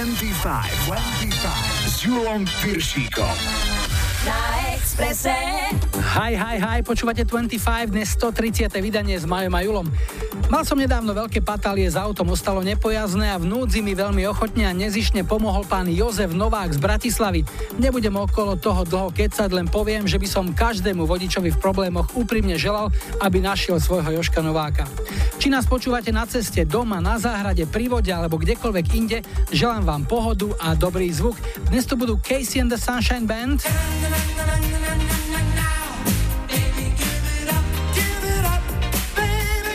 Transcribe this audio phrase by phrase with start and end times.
[0.00, 3.36] 25, 25 s Julom Piršíkom.
[4.24, 4.32] Na
[4.90, 5.30] Exprese.
[6.18, 8.74] Hi, hi, hi, počúvate 25, dnes 130.
[8.82, 9.86] vydanie s Majom a Julom.
[10.50, 14.66] Mal som nedávno veľké patálie s autom, ostalo nepojazné a v núdzi mi veľmi ochotne
[14.66, 17.46] a nezišne pomohol pán Jozef Novák z Bratislavy.
[17.78, 22.58] Nebudem okolo toho dlho kecať, len poviem, že by som každému vodičovi v problémoch úprimne
[22.58, 22.90] želal,
[23.22, 24.90] aby našiel svojho Joška Nováka.
[25.38, 29.22] Či nás počúvate na ceste, doma, na záhrade, pri vode alebo kdekoľvek inde,
[29.54, 31.38] želám vám pohodu a dobrý zvuk.
[31.70, 33.62] Dnes tu budú Casey and the Sunshine Band.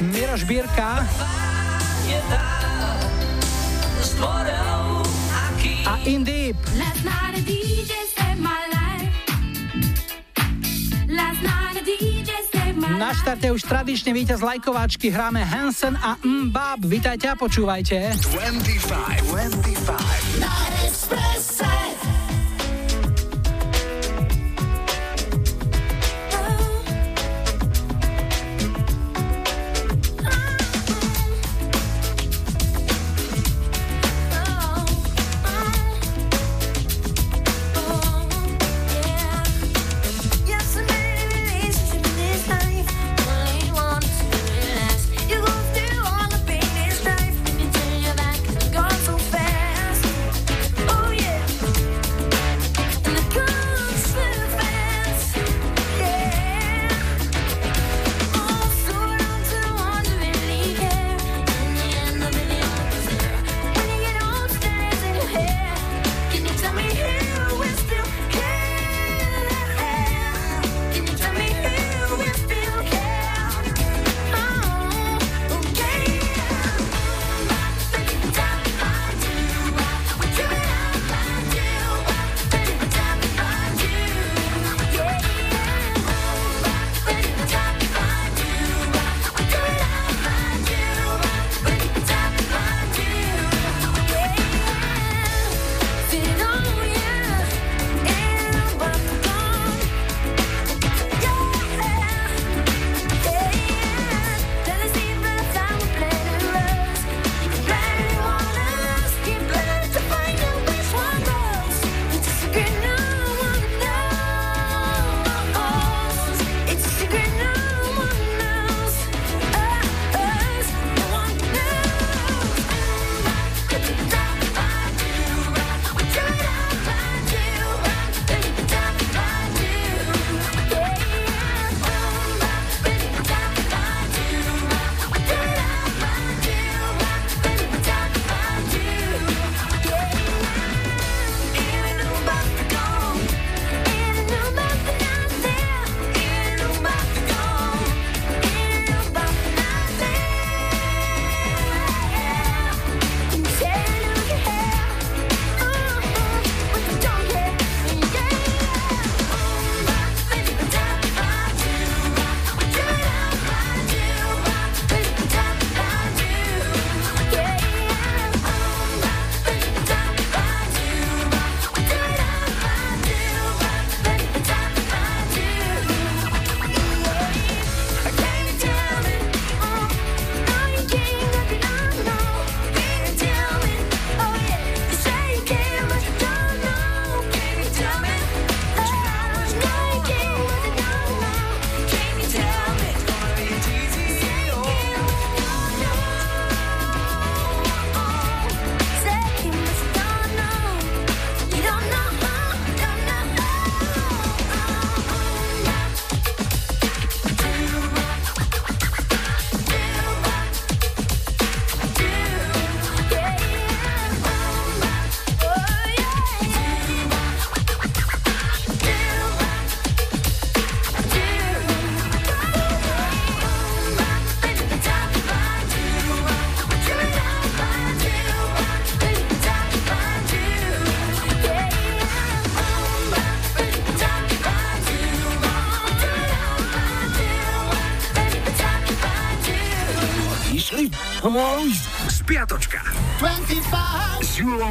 [0.02, 1.08] Miroš Bírka
[5.86, 6.58] a Indeep.
[12.96, 16.84] Na štarte už tradične víťaz lajkováčky hráme Hansen a Mbab.
[16.88, 18.16] Vítajte a počúvajte.
[18.16, 19.24] 25,
[20.40, 21.55] 25.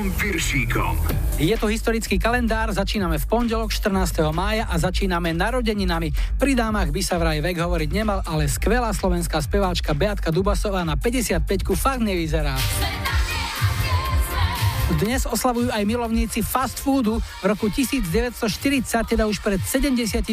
[0.04, 0.94] Julom Viršíkom.
[1.40, 4.20] Je to historický kalendár, začíname v pondelok 14.
[4.36, 6.12] mája a začíname narodeninami.
[6.36, 11.00] Pri dámach by sa vraj vek hovoriť nemal, ale skvelá slovenská speváčka Beatka Dubasová na
[11.00, 12.52] 55 fakt nevyzerá.
[14.94, 17.18] Dnes oslavujú aj milovníci fast foodu.
[17.18, 18.30] V roku 1940,
[19.10, 20.30] teda už pred 78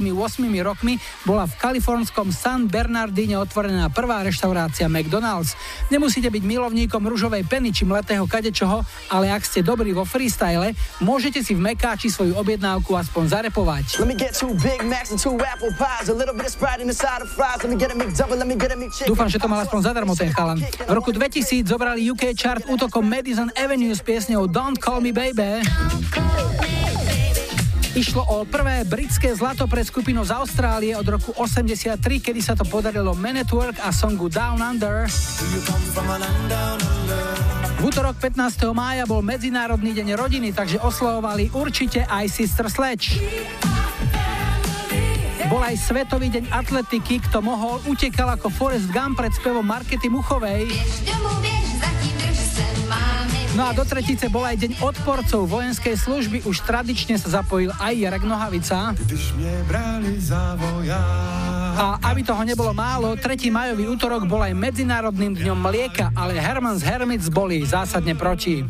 [0.61, 5.57] rokmi, bola v kalifornskom San Bernardine otvorená prvá reštaurácia McDonald's.
[5.89, 11.41] Nemusíte byť milovníkom ružovej peny či mletého kadečoho, ale ak ste dobrí vo freestyle, môžete
[11.41, 13.97] si v Mekáči svoju objednávku aspoň zarepovať.
[19.09, 20.61] Dúfam, že to mal aspoň zadarmo ten chalan.
[20.61, 25.63] V roku 2000 zobrali UK chart útokom Madison Avenue s piesňou Don't Call Me Baby.
[27.95, 32.68] Išlo o prvé britské zlato pre skupinu z Austrálie od roku 83, kedy sa to
[32.68, 35.07] podarilo Man Network a songu Down Under.
[37.80, 38.75] V útorok 15.
[38.75, 43.24] mája bol Medzinárodný deň rodiny, takže oslovovali určite aj Sister Sledge.
[45.47, 50.68] Bol aj Svetový deň atletiky, kto mohol, utekal ako Forrest Gump pred spevom Markety Muchovej.
[53.61, 57.93] No a do tretice bol aj deň odporcov vojenskej služby, už tradične sa zapojil aj
[57.93, 58.97] Jarek Nohavica.
[61.77, 63.53] A aby toho nebolo málo, 3.
[63.53, 68.65] majový útorok bol aj Medzinárodným dňom mlieka, ale Hermans Hermits boli zásadne proti.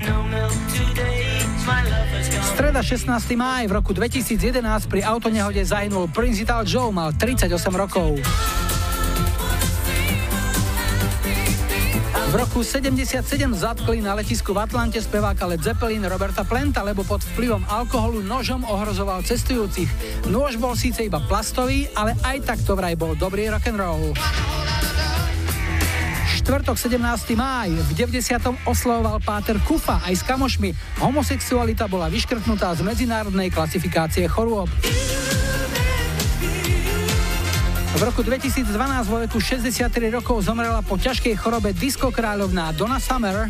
[2.51, 3.07] Streda 16.
[3.39, 7.47] máj v roku 2011 pri autonehode zahynul Prince Ital Joe, mal 38
[7.79, 8.19] rokov.
[12.31, 17.19] V roku 77 zatkli na letisku v Atlante speváka Led Zeppelin Roberta Plenta, lebo pod
[17.35, 19.91] vplyvom alkoholu nožom ohrozoval cestujúcich.
[20.31, 24.15] Nôž bol síce iba plastový, ale aj tak to vraj bol dobrý rock and roll
[26.41, 27.37] štvrtok 17.
[27.37, 28.65] máj v 90.
[28.65, 30.73] oslovoval Páter Kufa aj s kamošmi.
[30.97, 34.65] Homosexualita bola vyškrtnutá z medzinárodnej klasifikácie chorôb.
[38.01, 38.65] V roku 2012
[39.13, 43.45] vo veku 63 rokov zomrela po ťažkej chorobe disco kráľovná Donna Summer.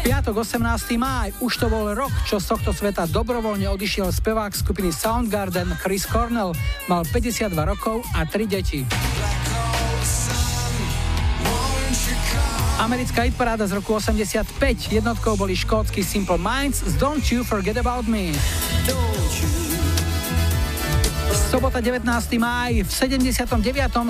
[0.00, 0.64] Piatok 18.
[0.96, 6.08] máj, už to bol rok, čo z tohto sveta dobrovoľne odišiel spevák skupiny Soundgarden Chris
[6.08, 6.56] Cornell.
[6.88, 8.88] Mal 52 rokov a 3 deti.
[12.80, 14.48] Americká hitparáda z roku 85.
[14.88, 18.32] Jednotkou boli škótsky Simple Minds z Don't You Forget About Me.
[21.54, 22.02] Sobota 19.
[22.34, 23.46] máj v 79.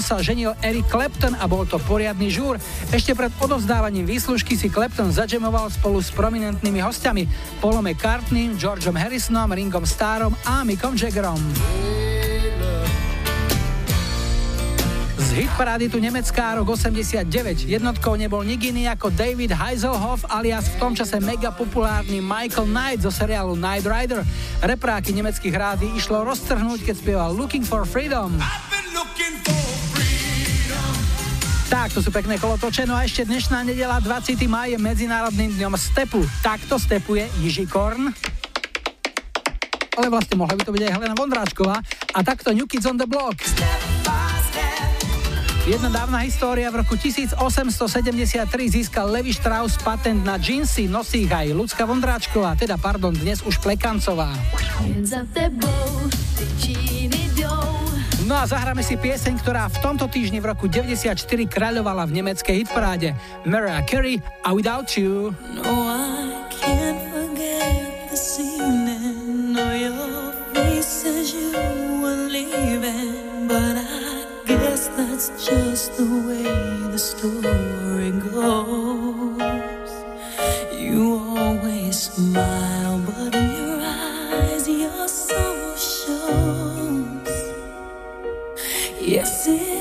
[0.01, 2.57] sa ženil Eric Clapton a bol to poriadny žúr.
[2.89, 7.29] Ešte pred odovzdávaním výslužky si Clapton zadžemoval spolu s prominentnými hostiami
[7.61, 11.37] Paulom McCartneym, Georgeom Harrisonom, Ringom Starom a Mickom Jaggerom.
[15.35, 17.27] Hit parády tu nemecká rok 89.
[17.67, 23.03] Jednotkou nebol nik iný ako David Heiselhoff alias v tom čase mega populárny Michael Knight
[23.03, 24.23] zo seriálu Knight Rider.
[24.63, 28.31] Repráky nemeckých rády išlo roztrhnúť, keď spieval Looking for Freedom.
[31.67, 32.87] Tak, to sú pekné kolotoče.
[32.87, 34.39] No a ešte dnešná nedela 20.
[34.47, 36.23] maj je Medzinárodným dňom stepu.
[36.47, 38.15] Takto stepuje Jiži Korn
[39.95, 41.79] ale vlastne mohla by to byť aj Helena Vondráčková
[42.15, 43.39] a takto New Kids on the Block.
[45.65, 47.41] Jedna dávna história v roku 1873
[48.69, 53.57] získal Levi Strauss patent na džinsy, nosí ich aj Lucka Vondráčková, teda pardon, dnes už
[53.65, 54.29] Plekancová.
[58.29, 61.17] No a zahráme si pieseň, ktorá v tomto týždni v roku 94
[61.49, 63.17] kráľovala v nemeckej hitparáde.
[63.49, 65.33] Mariah Carey a Without You.
[65.49, 67.14] No, I can't
[75.97, 76.43] the way
[76.91, 79.93] the story goes.
[80.77, 87.29] You always smile, but in your eyes, your sorrow shows.
[89.01, 89.74] Yes, it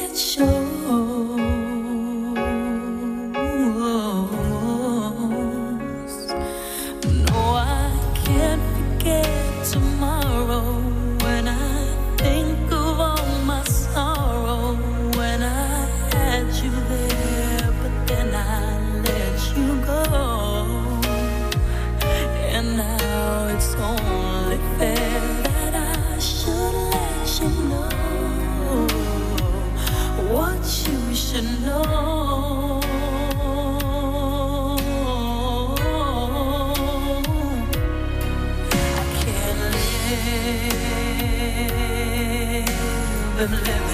[43.44, 43.93] living, living.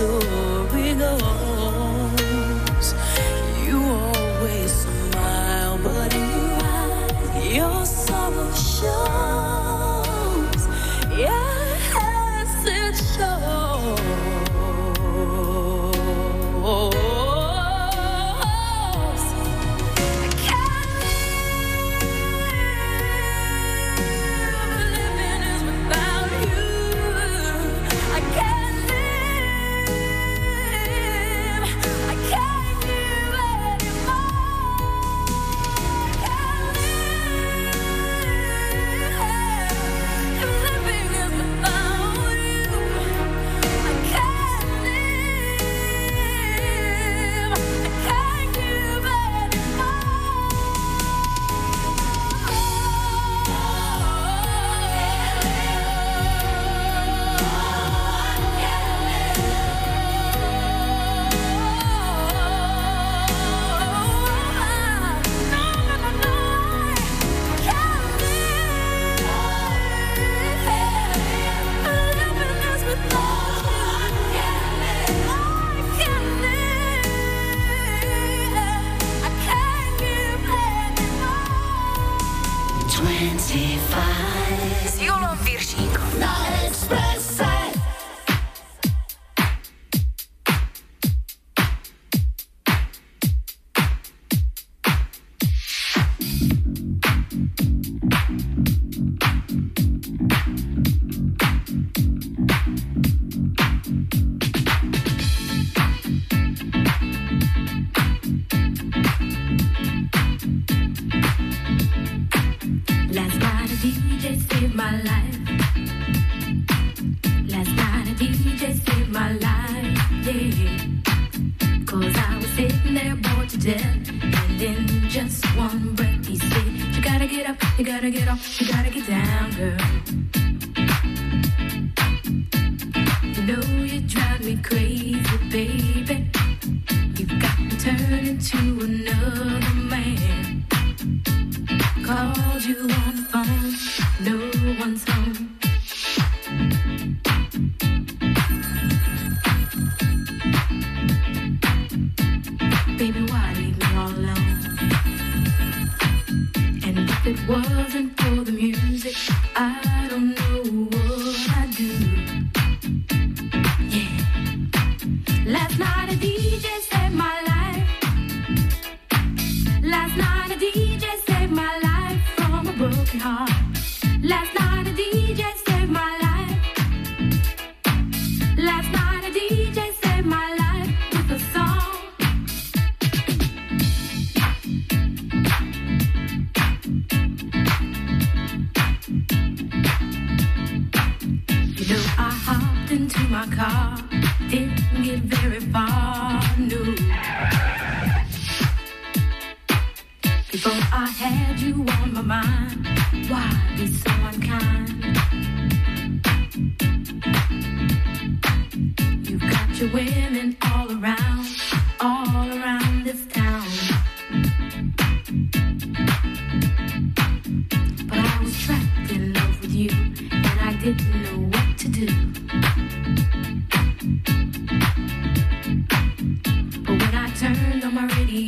[0.00, 0.49] do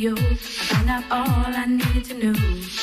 [0.03, 0.15] you.
[0.17, 2.82] I found out all I needed to know.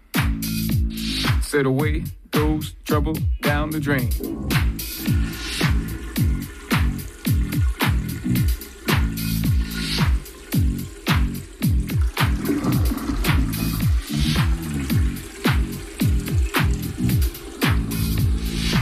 [1.51, 4.09] Said away goes trouble down the drain.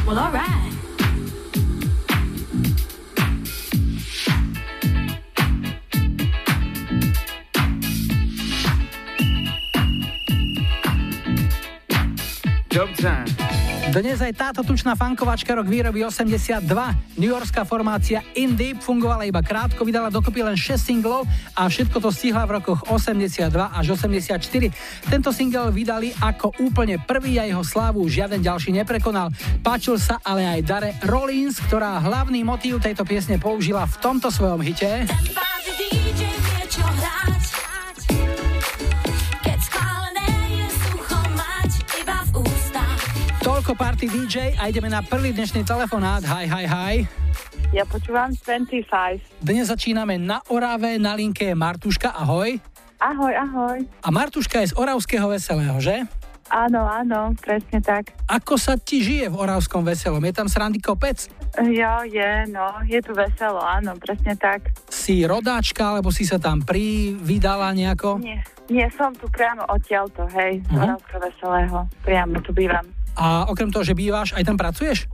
[0.05, 0.58] Well,
[12.99, 13.59] alright.
[13.89, 16.61] Dnes aj táto tučná fankovačka rok výroby 82.
[17.17, 21.25] New Yorkská formácia In Deep fungovala iba krátko, vydala dokopy len 6 singlov
[21.57, 24.37] a všetko to stihla v rokoch 82 až 84.
[25.09, 29.33] Tento single vydali ako úplne prvý a jeho slávu žiaden ďalší neprekonal.
[29.65, 34.61] Páčil sa ale aj Dare Rollins, ktorá hlavný motív tejto piesne použila v tomto svojom
[34.61, 35.09] hite.
[43.69, 46.25] Toľko party DJ a ideme na prvý dnešný telefonát.
[46.25, 46.95] Hi, hi, hi.
[47.69, 49.45] Ja počúvam 25.
[49.45, 52.57] Dnes začíname na Orave, na linke je Martuška, ahoj.
[52.97, 53.77] Ahoj, ahoj.
[54.01, 56.01] A Martuška je z Oravského Veselého, že?
[56.49, 58.09] Áno, áno, presne tak.
[58.25, 60.25] Ako sa ti žije v Oravskom Veselom?
[60.25, 61.29] Je tam srandy kopec?
[61.61, 64.73] Jo, je, no, je tu veselo, áno, presne tak.
[64.89, 68.17] Si rodáčka, alebo si sa tam privydala nejako?
[68.17, 70.89] Nie, nie, som tu priamo odtiaľto, hej, z uh-huh.
[70.89, 71.77] Oravského Veselého.
[72.01, 72.97] Priamo tu bývam.
[73.19, 75.11] A okrem toho, že bývaš, aj tam pracuješ?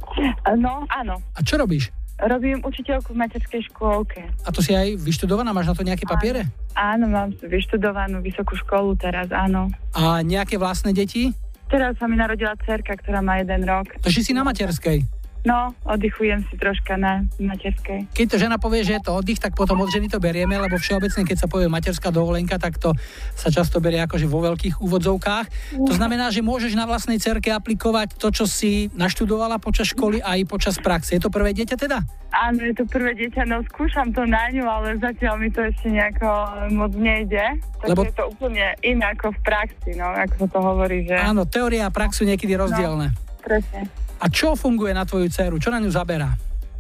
[0.54, 1.18] No, áno.
[1.34, 1.90] A čo robíš?
[2.16, 4.24] Robím učiteľku v materskej škôlke.
[4.46, 5.52] A to si aj vyštudovaná?
[5.52, 6.48] Máš na to nejaké papiere?
[6.78, 9.68] Áno, áno mám vyštudovanú vysokú školu teraz, áno.
[9.92, 11.36] A nejaké vlastné deti?
[11.66, 13.90] Teraz sa mi narodila cerka, ktorá má jeden rok.
[14.00, 15.02] To si na materskej?
[15.46, 18.10] No, oddychujem si troška na materskej.
[18.18, 20.82] Keď to žena povie, že je to oddych, tak potom od ženy to berieme, lebo
[20.82, 22.98] všeobecne, keď sa povie materská dovolenka, tak to
[23.38, 25.78] sa často berie akože vo veľkých úvodzovkách.
[25.86, 30.50] To znamená, že môžeš na vlastnej cerke aplikovať to, čo si naštudovala počas školy aj
[30.50, 31.14] počas praxe.
[31.14, 32.02] Je to prvé dieťa teda?
[32.34, 35.94] Áno, je to prvé dieťa, no skúšam to na ňu, ale zatiaľ mi to ešte
[35.94, 36.28] nejako
[36.74, 37.62] moc nejde.
[37.86, 38.02] Takže Lebo...
[38.02, 41.16] je to úplne iné ako v praxi, no, ako sa to hovorí, že...
[41.22, 43.14] Áno, teória a prax sú niekedy rozdielne.
[43.14, 44.05] No, presne.
[44.20, 45.56] A čo funguje na tvoju dceru?
[45.60, 46.32] Čo na ňu zaberá?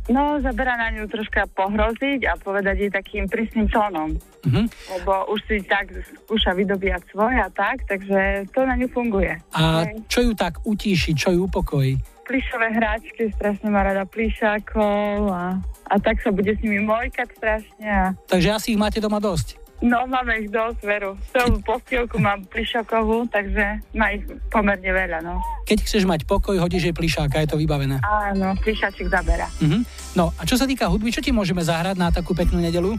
[0.05, 4.13] No, zaberá na ňu troška pohroziť a povedať jej takým prísnym tónom.
[4.45, 4.65] Uh-huh.
[4.93, 9.33] Lebo už si tak skúša vydobíjať svoje a tak, takže to na ňu funguje.
[9.57, 9.97] A okay.
[10.05, 11.97] čo ju tak utíši, čo ju upokojí?
[12.21, 15.57] Plišové hráčky, strašne má rada plišákov a,
[15.89, 17.89] a tak sa bude s nimi mojkať strašne.
[17.89, 18.13] A...
[18.29, 19.64] Takže asi ich máte doma dosť?
[19.83, 21.19] No, máme ich dosť, veru.
[21.35, 25.43] Celú postielku mám plišakovú, takže má ich pomerne veľa, no.
[25.67, 27.99] Keď chceš mať pokoj, hodíš jej plišáka, je to vybavené.
[27.99, 29.51] Áno, plišačik zabera.
[29.59, 29.83] Uh-huh.
[30.15, 32.95] No, a čo sa týka hudby, čo ti môžeme zahrať na takú peknú nedelu?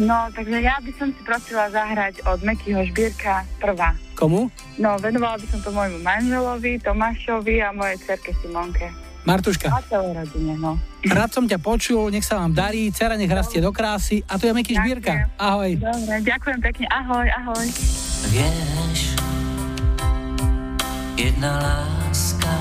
[0.00, 3.94] No, takže ja by som si prosila zahrať od Mekyho Žbírka prvá.
[4.18, 4.50] Komu?
[4.80, 8.90] No, venovala by som to môjmu manželovi, Tomášovi a mojej cerke Simonke.
[9.24, 9.72] Martuška.
[9.72, 10.76] A celé rodine, no.
[11.00, 14.44] Rád som ťa počul, nech sa vám darí, dcera nech rastie do krásy a tu
[14.44, 15.32] je Meky Žbírka.
[15.40, 15.80] Ahoj.
[15.80, 17.66] Dobre, ďakujem pekne, ahoj, ahoj.
[18.28, 19.16] Vieš,
[21.16, 22.52] jedna láska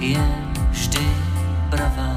[0.00, 0.24] je
[0.72, 1.04] vždy
[1.68, 2.16] pravá.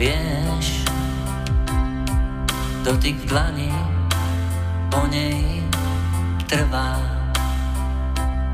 [0.00, 0.88] Vieš,
[2.80, 3.72] dotyk v dlani
[4.88, 5.60] po nej
[6.48, 6.96] trvá,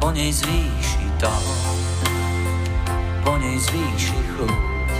[0.03, 1.31] po nej zvýši to
[3.27, 4.91] po nej zvýši chuť.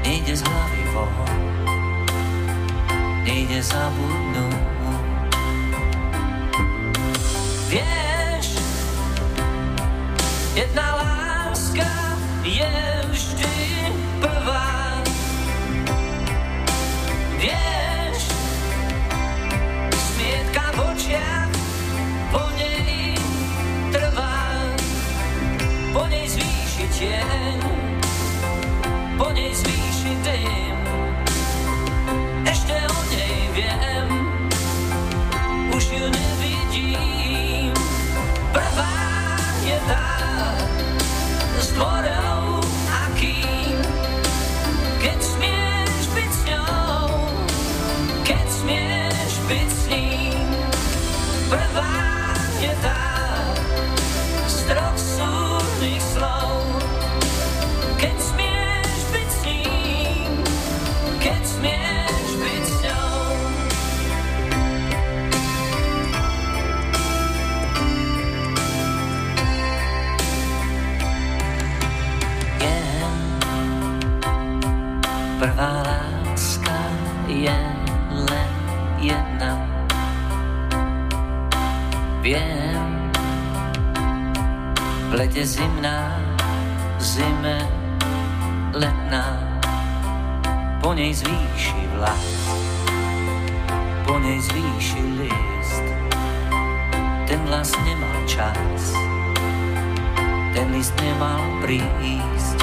[0.00, 1.12] Nejde z hlavy von,
[3.20, 4.64] nejde zabudnúť.
[7.68, 8.46] Vieš,
[10.56, 11.92] jedna láska
[12.48, 12.72] je
[13.12, 13.60] vždy
[14.24, 15.04] prvá.
[17.36, 18.20] Vieš,
[19.94, 21.49] smietka v očiach
[27.00, 27.60] tieň,
[29.16, 30.76] po nej zvýši dym.
[32.44, 34.08] Ešte o nej viem,
[35.72, 37.72] už ju nevidím.
[38.52, 38.92] Prvá
[39.64, 40.12] je tá,
[41.72, 42.29] zdvorená.
[75.40, 76.76] prvá láska
[77.24, 77.56] je
[78.12, 78.52] len
[79.00, 79.56] jedna.
[82.20, 83.08] Viem,
[85.08, 86.12] v lete zimná,
[87.00, 87.58] v zime
[88.76, 89.40] letná,
[90.84, 92.52] po nej zvýši vlast,
[94.04, 95.84] po nej zvýši list.
[97.24, 98.92] Ten vlast nemal čas,
[100.52, 102.60] ten list nemal prísť.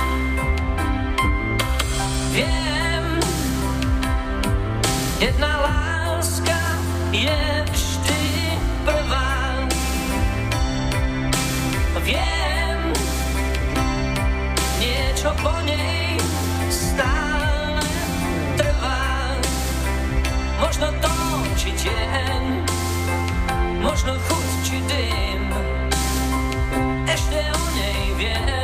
[2.38, 2.67] Viem,
[5.20, 6.62] jedna láska
[7.12, 8.24] je vždy
[8.86, 9.66] prvá.
[12.06, 12.80] Viem,
[14.78, 16.22] niečo po nej
[16.70, 17.82] stále
[18.56, 19.34] trvá.
[20.62, 21.14] Možno to,
[21.58, 22.44] či tieň,
[23.82, 25.44] možno chuť, či dym.
[27.10, 28.57] Ešte o nej viem,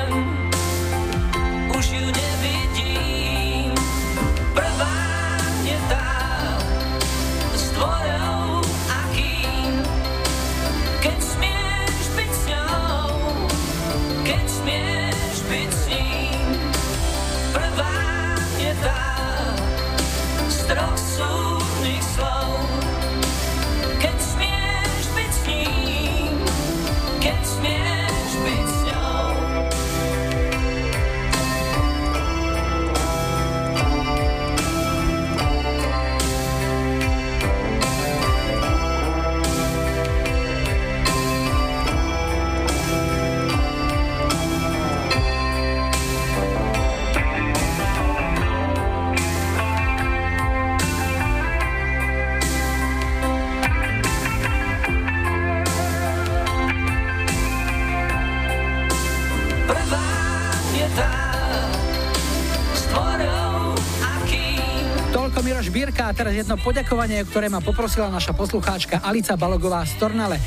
[66.13, 70.37] teraz jedno poďakovanie, ktoré ma poprosila naša poslucháčka Alica Balogová z Tornale.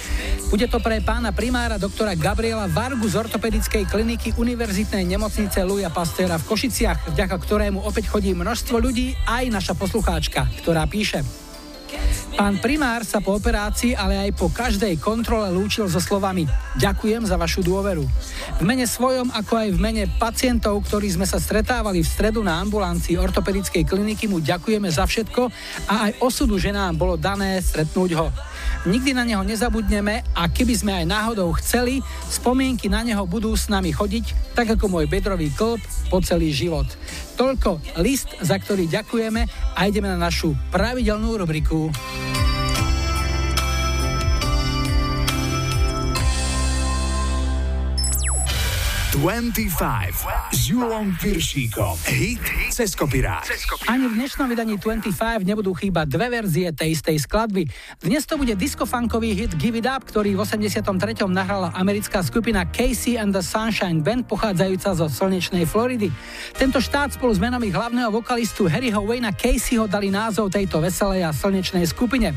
[0.47, 6.39] Bude to pre pána primára doktora Gabriela Vargu z ortopedickej kliniky Univerzitnej nemocnice Luja Pastera
[6.39, 11.27] v Košiciach, vďaka ktorému opäť chodí množstvo ľudí, aj naša poslucháčka, ktorá píše.
[12.37, 16.45] Pán primár sa po operácii, ale aj po každej kontrole lúčil so slovami
[16.77, 18.05] Ďakujem za vašu dôveru.
[18.57, 22.57] V mene svojom, ako aj v mene pacientov, ktorí sme sa stretávali v stredu na
[22.65, 25.53] ambulancii ortopedickej kliniky, mu ďakujeme za všetko
[25.93, 28.33] a aj osudu, že nám bolo dané stretnúť ho.
[28.89, 32.01] Nikdy na neho nezabudneme a keby sme aj náhodou chceli,
[32.33, 36.89] spomienky na neho budú s nami chodiť, tak ako môj bedrový klb po celý život.
[37.37, 39.45] Toľko list, za ktorý ďakujeme
[39.77, 41.93] a ideme na našu pravidelnú rubriku.
[50.53, 51.97] S Julom Piršíkom.
[52.05, 53.49] Hit cez kopirát.
[53.89, 57.65] Ani v dnešnom vydaní 25 nebudú chýbať dve verzie tej istej skladby.
[58.05, 61.33] Dnes to bude diskofunkový hit Give It Up, ktorý v 83.
[61.33, 66.13] nahrala americká skupina Casey and the Sunshine Band pochádzajúca zo slnečnej Floridy.
[66.53, 71.25] Tento štát spolu s menom ich hlavného vokalistu Harryho Wayna Caseyho dali názov tejto veselej
[71.25, 72.37] a slnečnej skupine.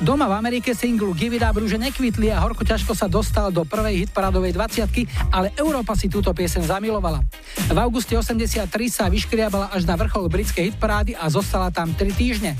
[0.00, 3.68] Doma v Amerike singlu Give It Up rúže nekvitli a horko ťažko sa dostal do
[3.68, 7.26] prvej hitparádovej 20 ale Európa si túto piesen zamilovala.
[7.66, 12.54] V auguste 83 sa vyškriabala až na vrchol britskej hitparády a zostala tam 3 týždne.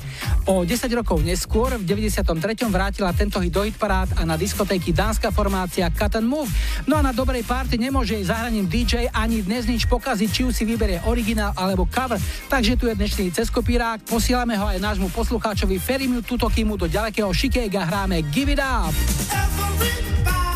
[0.51, 2.27] O 10 rokov neskôr, v 93.
[2.67, 6.51] vrátila tento hit do hitparád a na diskotéky dánska formácia Cut and Move.
[6.90, 10.51] No a na dobrej party nemôže jej zahraním DJ ani dnes nič pokaziť, či už
[10.51, 12.19] si vyberie originál alebo cover.
[12.51, 17.87] Takže tu je dnešný ceskopírák, posielame ho aj nášmu poslucháčovi Ferimiu Tutokimu do ďalekého Šikéga
[17.87, 18.90] hráme Give It Up.
[19.31, 20.54] Everybody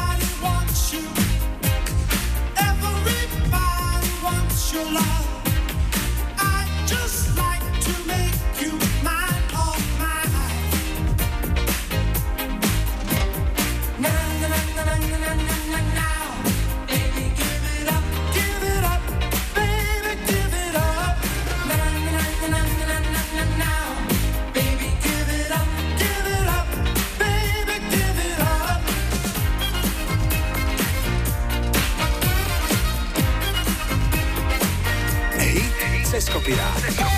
[4.78, 5.27] your life.
[36.18, 37.17] Cez kopirát.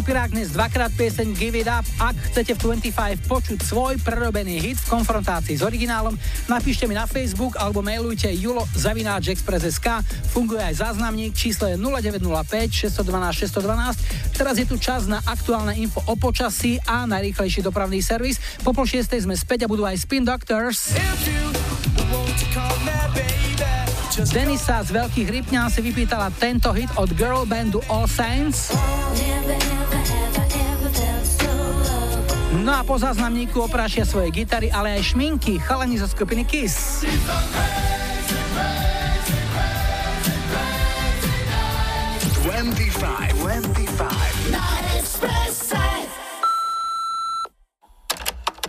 [0.00, 1.84] Kopirák dnes dvakrát pieseň Give It Up.
[2.00, 6.16] Ak chcete v 25 počuť svoj prerobený hit v konfrontácii s originálom,
[6.48, 10.00] napíšte mi na Facebook alebo mailujte julo zavináč express.sk.
[10.32, 12.16] Funguje aj záznamník, číslo je 0905
[12.96, 14.40] 612 612.
[14.40, 18.40] Teraz je tu čas na aktuálne info o počasí a najrýchlejší dopravný servis.
[18.64, 20.96] Po pol šiestej sme späť a budú aj Spin Doctors.
[24.32, 28.72] Denisa z Veľkých Rypňan si vypýtala tento hit od girl bandu All Saints.
[32.60, 37.00] No a po záznamníku oprášia svoje gitary, ale aj šminky, chalani zo skupiny Kiss.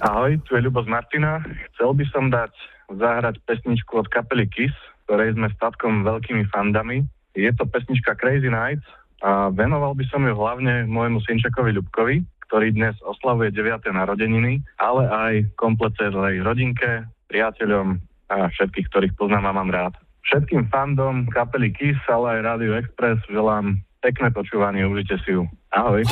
[0.02, 1.44] Ahoj, tu je Ľubo z Martina.
[1.76, 2.56] Chcel by som dať
[2.96, 4.74] zahrať pesničku od kapely Kiss,
[5.04, 7.04] ktorej sme s tatkom veľkými fandami.
[7.36, 8.88] Je to pesnička Crazy Nights
[9.20, 13.96] a venoval by som ju hlavne môjmu synčakovi Ľubkovi, ktorý dnes oslavuje 9.
[13.96, 17.96] narodeniny, ale aj komplet celej rodinke, priateľom
[18.28, 19.96] a všetkých, ktorých poznám a mám rád.
[20.28, 25.48] Všetkým fandom kapely Kiss, ale aj Radio Express želám pekné počúvanie, užite si ju.
[25.72, 26.04] Ahoj.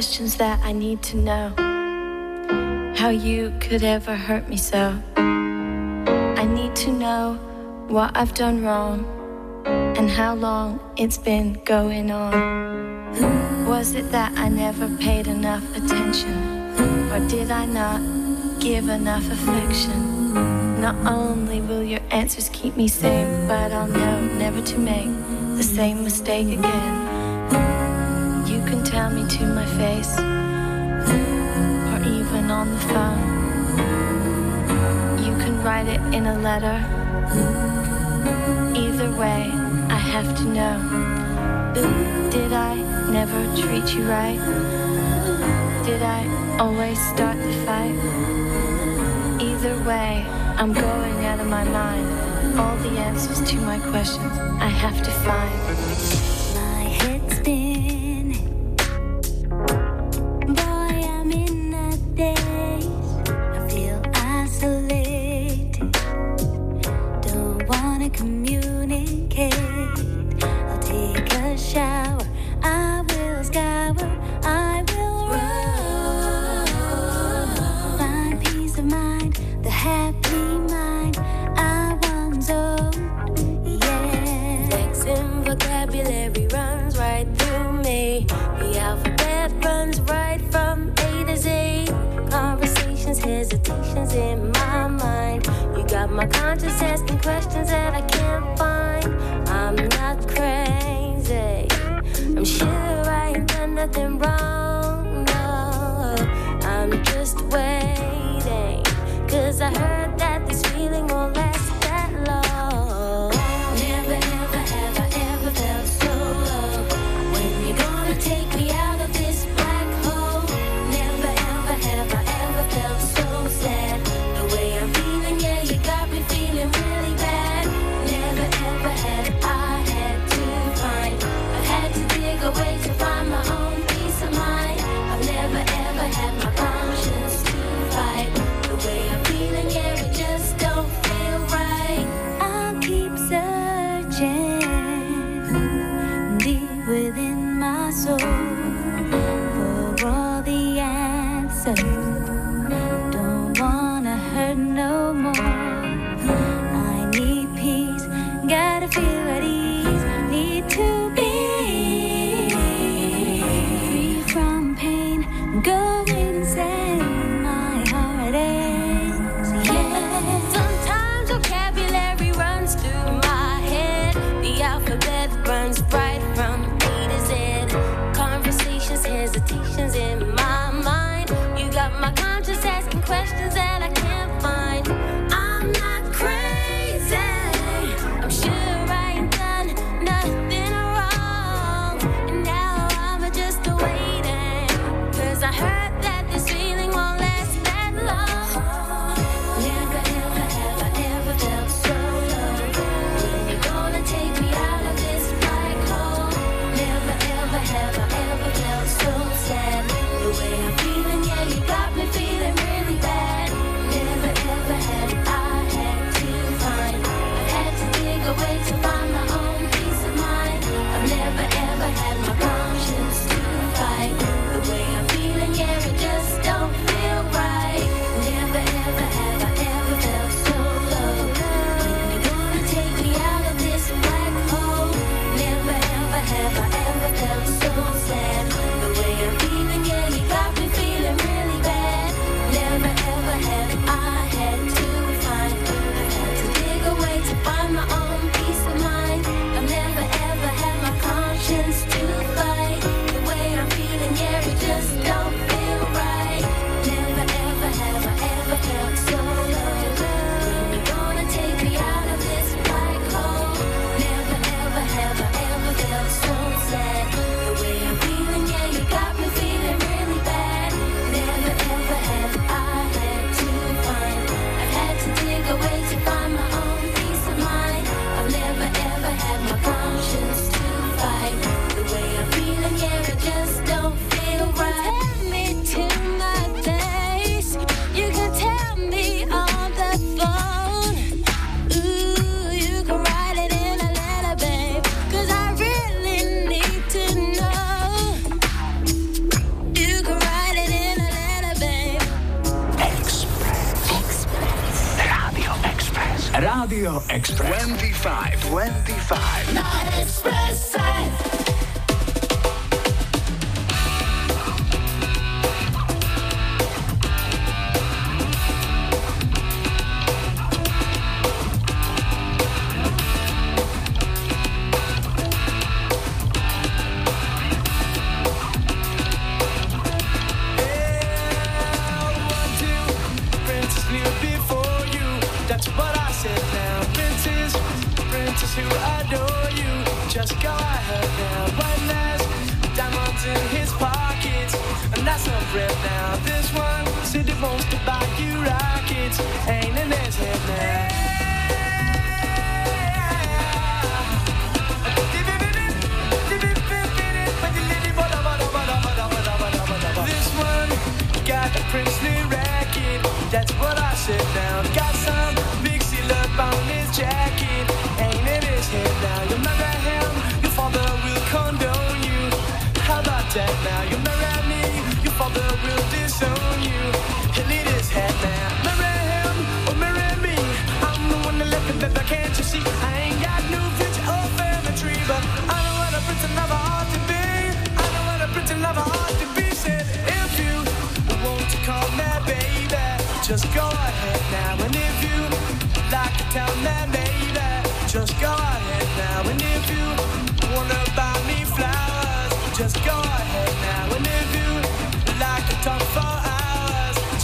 [0.00, 1.52] questions that I need to know.
[2.96, 4.96] How you could ever hurt me so.
[5.16, 7.34] I need to know
[7.86, 9.04] what I've done wrong
[9.98, 12.32] and how long it's been going on.
[13.68, 16.32] Was it that I never paid enough attention?
[17.12, 18.00] Or did I not
[18.58, 20.80] give enough affection?
[20.80, 25.12] Not only will your answers keep me sane, but I'll know never to make
[25.58, 26.99] the same mistake again
[28.70, 30.16] can tell me to my face,
[31.90, 33.22] or even on the phone.
[35.18, 36.78] You can write it in a letter.
[38.78, 39.50] Either way,
[39.90, 40.76] I have to know.
[42.30, 42.76] Did I
[43.10, 44.38] never treat you right?
[45.84, 46.20] Did I
[46.60, 47.98] always start the fight?
[49.40, 50.24] Either way,
[50.56, 52.06] I'm going out of my mind.
[52.56, 56.29] All the answers to my questions I have to find.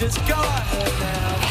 [0.07, 1.46] Cause gone now.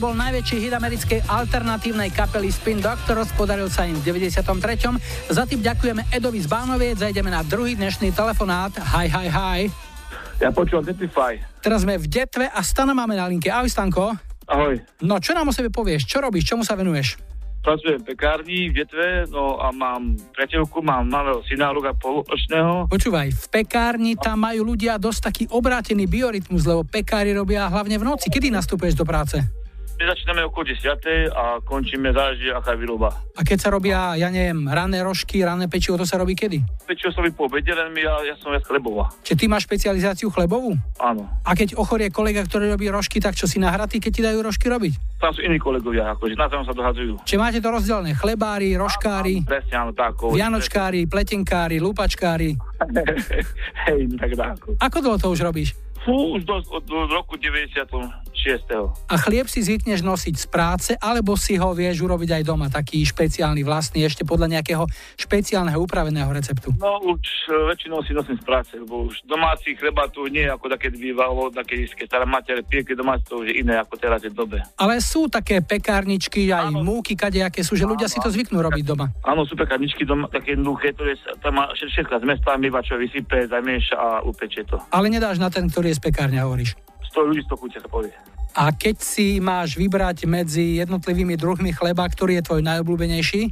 [0.00, 4.96] bol najväčší hit americkej alternatívnej kapely Spin Doctors, podaril sa im v 93.
[5.28, 8.72] Za tým ďakujeme Edovi z Bánoviec a na druhý dnešný telefonát.
[8.80, 9.60] Hi, hi, hi.
[10.40, 11.36] Ja počúvam Detify.
[11.60, 13.52] Teraz sme v Detve a Stana máme na linke.
[13.52, 14.16] Ahoj, Stanko.
[14.48, 14.80] Ahoj.
[15.04, 16.08] No, čo nám o sebe povieš?
[16.08, 16.48] Čo robíš?
[16.48, 17.20] Čomu sa venuješ?
[17.60, 22.88] Pracujem v pekárni v Detve, no a mám priateľku, mám malého syna, roka polročného.
[22.88, 28.08] Počúvaj, v pekárni tam majú ľudia dosť taký obrátený biorytmus, lebo pekári robia hlavne v
[28.08, 28.32] noci.
[28.32, 29.59] Kedy nastupuješ do práce?
[30.40, 31.36] začíname okolo 10.
[31.36, 33.12] a končíme, záleží aká výroba.
[33.36, 36.60] A keď sa robia, ja neviem, rané rožky, rané pečivo, to sa robí kedy?
[36.88, 39.12] Pečivo sa robí po obede, len ja, ja som viac chlebová.
[39.24, 40.76] Čiže ty máš špecializáciu chlebovú?
[41.00, 41.28] Áno.
[41.44, 44.66] A keď ochorie kolega, ktorý robí rožky, tak čo si nahratý, keď ti dajú rožky
[44.68, 45.20] robiť?
[45.20, 47.20] Tam sú iní kolegovia, akože na tom sa dohadzujú.
[47.28, 52.56] Čiže máte to rozdelené, chlebári, rožkári, áno, presne, áno, tak, vianočkári, pletinkári, lúpačkári.
[53.88, 54.68] Hej, tak dáko.
[54.80, 55.76] Ako dlho to už robíš?
[56.00, 58.08] Fú, už dosť od, roku 96.
[59.04, 63.04] A chlieb si zvykneš nosiť z práce, alebo si ho vieš urobiť aj doma, taký
[63.04, 64.88] špeciálny vlastný, ešte podľa nejakého
[65.20, 66.72] špeciálneho upraveného receptu?
[66.80, 70.72] No už e, väčšinou si nosím z práce, lebo už domáci chleba tu nie ako
[70.72, 74.32] také bývalo, také keď stará mater pieky domáci to už je iné ako teraz je
[74.32, 74.56] dobe.
[74.80, 76.80] Ale sú také pekárničky, aj áno.
[76.80, 79.12] múky, kadejaké sú, že áno, ľudia si to zvyknú robiť doma.
[79.28, 83.44] Áno, sú pekárničky doma, také jednoduché, to je, tam všetko z mesta, myva čo vysype,
[83.52, 84.80] zamieša a upeče to.
[84.96, 86.78] Ale nedáš na ten, ktorý je z pekárňa, hovoríš.
[87.10, 88.14] 100 ľudí, 100 kúte sa povie.
[88.54, 93.42] A keď si máš vybrať medzi jednotlivými druhmi chleba, ktorý je tvoj najobľúbenejší?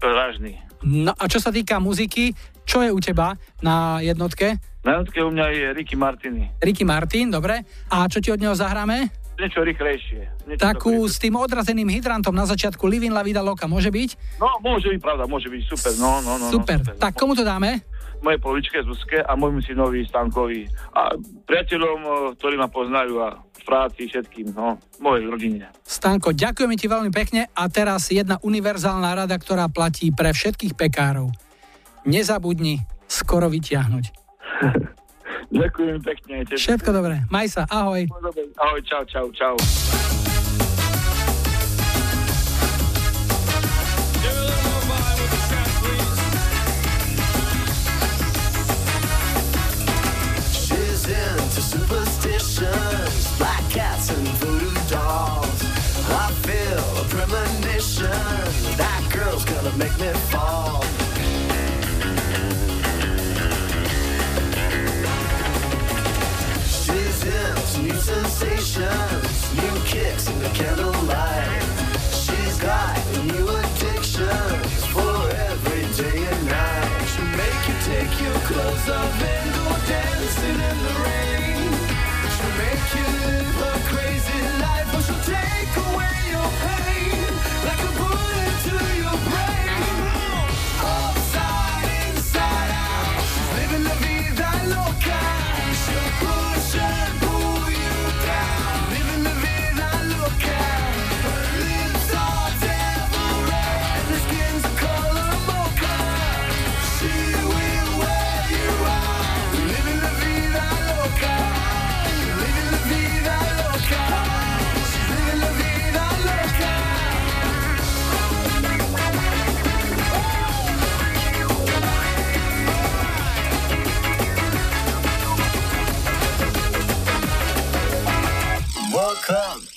[0.00, 0.56] Vražný.
[0.84, 2.32] No a čo sa týka muziky,
[2.64, 3.34] čo je u teba
[3.64, 4.60] na jednotke?
[4.86, 6.44] Na jednotke u mňa je Ricky Martini.
[6.62, 7.66] Ricky Martin, dobre.
[7.90, 9.10] A čo ti od neho zahráme?
[9.38, 10.50] Niečo rýchlejšie.
[10.50, 14.40] Niečo Takú s tým odrazeným hydrantom na začiatku Livin La Vida Loca, môže byť?
[14.42, 16.46] No, môže byť pravda, môže byť super, no, no, no.
[16.50, 16.82] Super.
[16.82, 17.78] No, Tak komu to dáme?
[18.18, 20.66] Mojej poličke Zuzke a môjmu synovi Stankovi.
[20.94, 21.14] A
[21.46, 25.66] priateľom, eh, ktorí ma poznajú a v práci všetkým, no, mojej rodine.
[25.86, 31.30] Stanko, ďakujeme ti veľmi pekne a teraz jedna univerzálna rada, ktorá platí pre všetkých pekárov.
[32.08, 34.04] Nezabudni skoro vytiahnuť.
[35.48, 36.34] Ďakujem pekne.
[36.44, 36.60] Tebe.
[36.60, 37.24] Všetko dobré.
[37.32, 38.04] Maj sa, ahoj.
[38.60, 39.56] Ahoj, čau, čau, čau.
[59.62, 60.82] Gonna make me fall.
[66.64, 71.62] She's into new sensations, new kicks in the candlelight.
[72.12, 77.06] She's got new addictions for every day and night.
[77.10, 79.57] She'll make you take your clothes off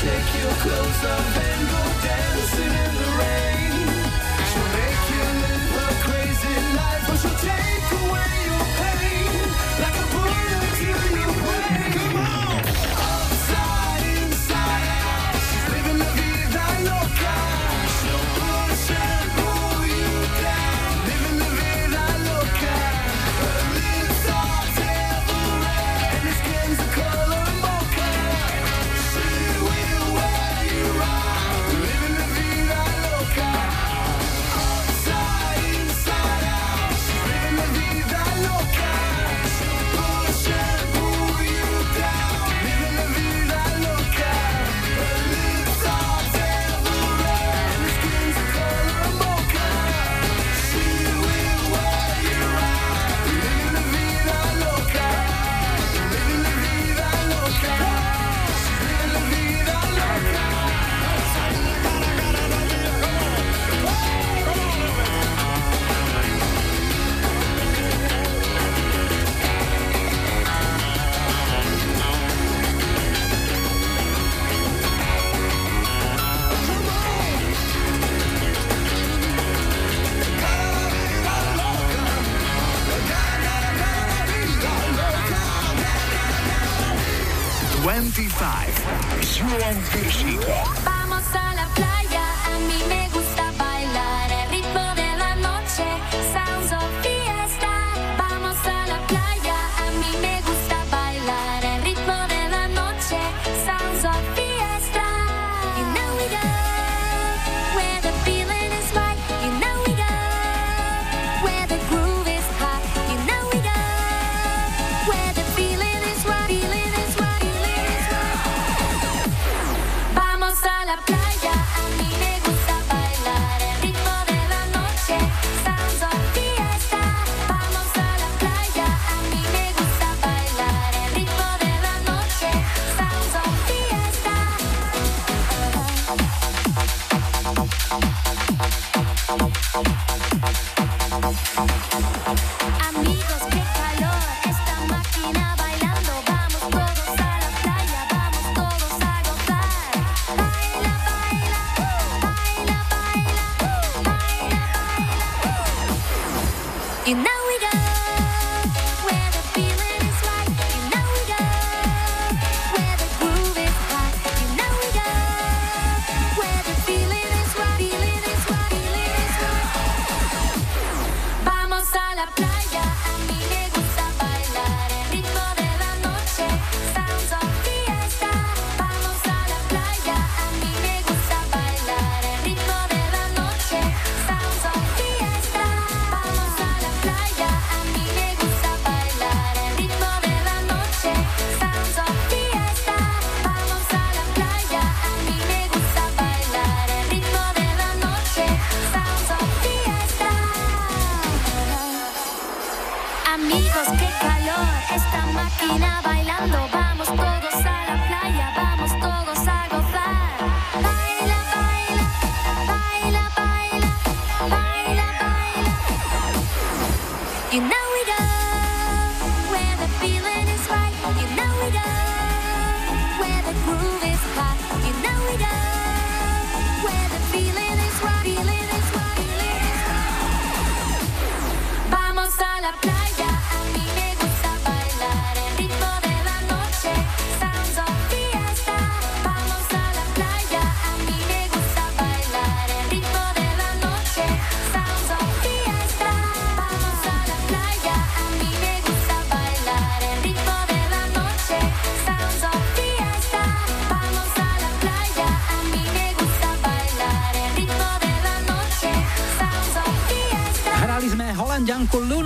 [0.00, 3.72] Take your clothes off and go dancing in the rain.
[4.48, 7.77] She'll make you live a crazy life But she'll take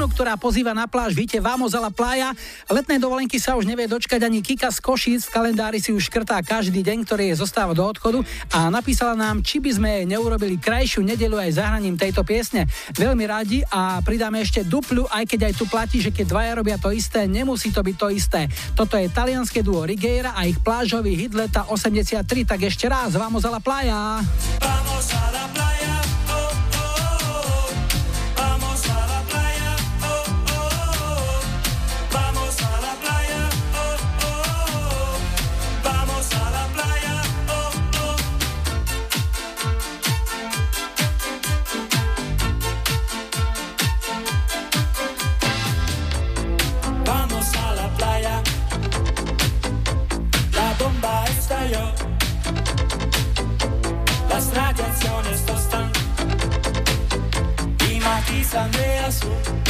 [0.03, 2.35] ženu, ktorá pozýva na pláž, víte, vamos a la playa.
[2.99, 6.83] Dovolenky sa už nevie dočkať ani Kika z Košíc, v kalendári si už škrtá každý
[6.83, 11.07] deň, ktorý je zostáva do odchodu a napísala nám, či by sme jej neurobili krajšiu
[11.07, 12.67] nedelu aj zahraním tejto piesne.
[12.99, 16.83] Veľmi radi a pridáme ešte duplu, aj keď aj tu platí, že keď dvaja robia
[16.83, 18.51] to isté, nemusí to byť to isté.
[18.75, 23.47] Toto je talianské duo Rigera a ich plážový hit leta 83, tak ešte raz, vamos
[23.47, 24.19] a la playa.
[58.53, 59.62] ça m'est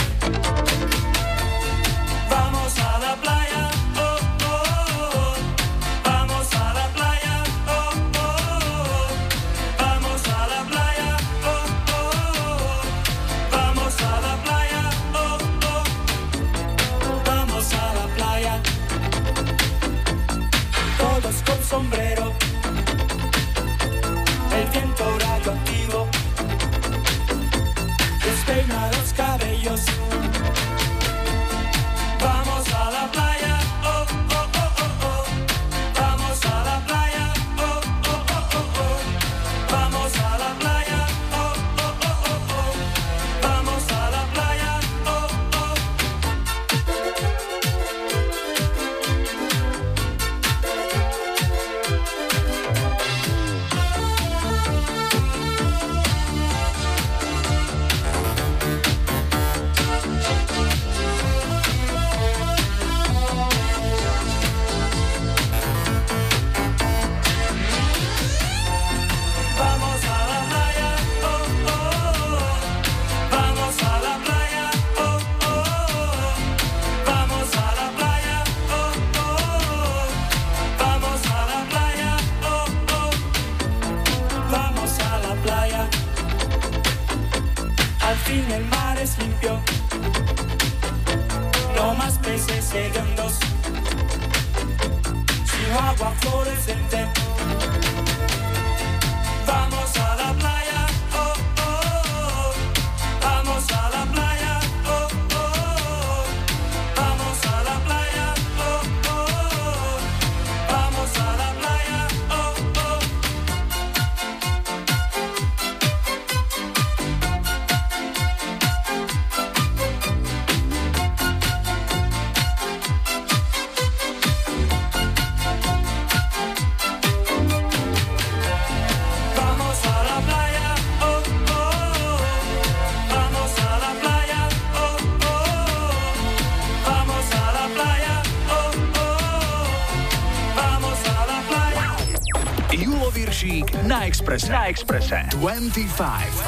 [144.75, 146.42] 25.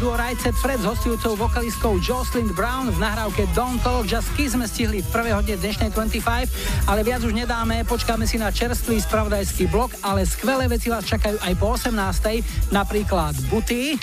[0.00, 4.64] duo Rajcet Fred s hostujúcou vokalistkou Jocelyn Brown v nahrávke Don't Talk Just Kiss sme
[4.64, 9.68] stihli v prvej hodine dnešnej 25, ale viac už nedáme, počkáme si na čerstvý spravodajský
[9.68, 12.72] blok, ale skvelé veci vás čakajú aj po 18.
[12.72, 14.00] Napríklad Buty.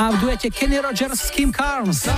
[0.00, 2.08] A v duete Kenny Rogers s Kim Carnes.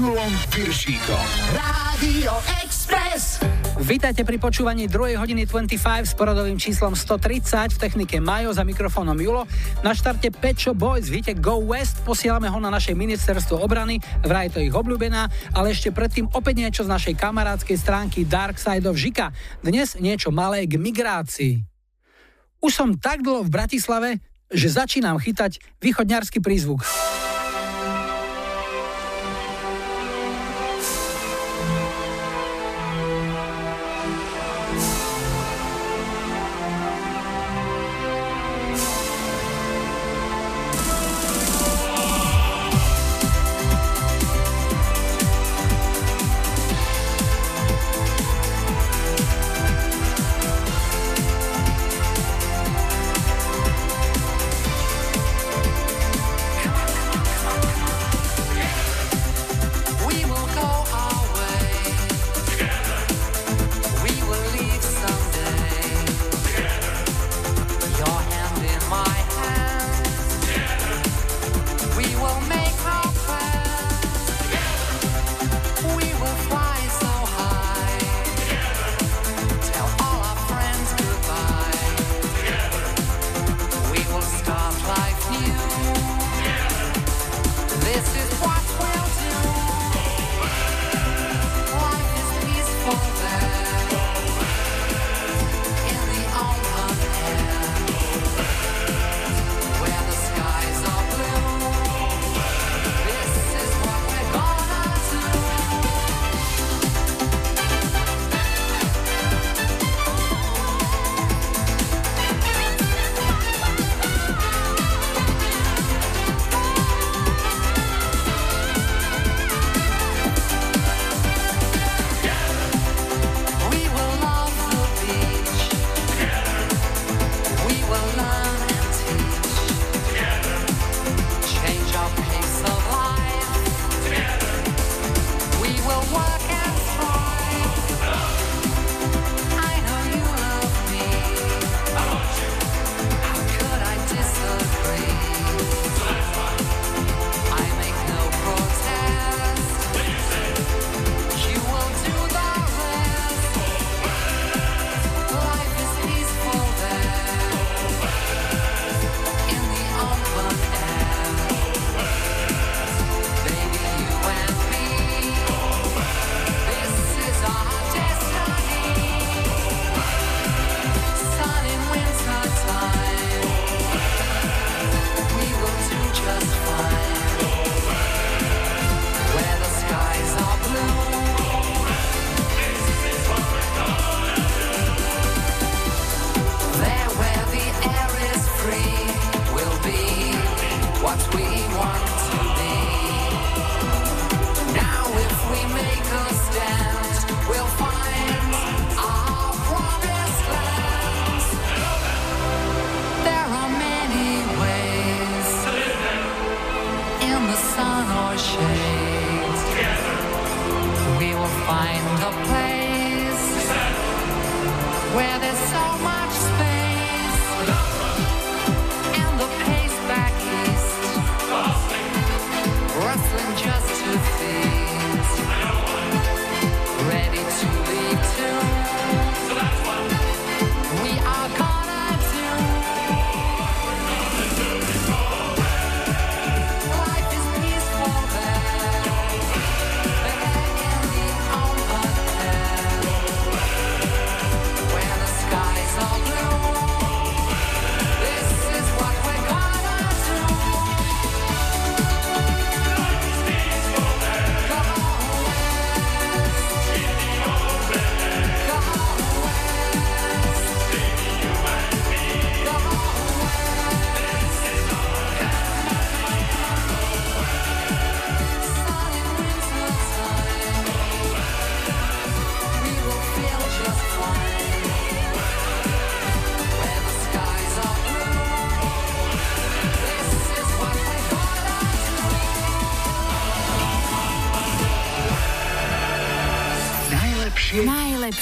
[0.00, 1.24] Julom Piršíkom.
[1.52, 2.32] Rádio
[2.64, 3.36] Express.
[3.84, 5.20] Vítajte pri počúvaní 2.
[5.20, 5.76] hodiny 25
[6.08, 9.44] s poradovým číslom 130 v technike Majo za mikrofónom Julo.
[9.84, 14.64] Na štarte Pečo Boys v Go West posielame ho na naše ministerstvo obrany, vraj to
[14.64, 19.36] ich obľúbená, ale ešte predtým opäť niečo z našej kamarádskej stránky Dark Side of Žika.
[19.60, 21.60] Dnes niečo malé k migrácii.
[22.64, 26.88] Už som tak dlho v Bratislave, že začínam chytať východňarský prízvuk.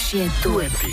[0.08, 0.88] najlepšie duety.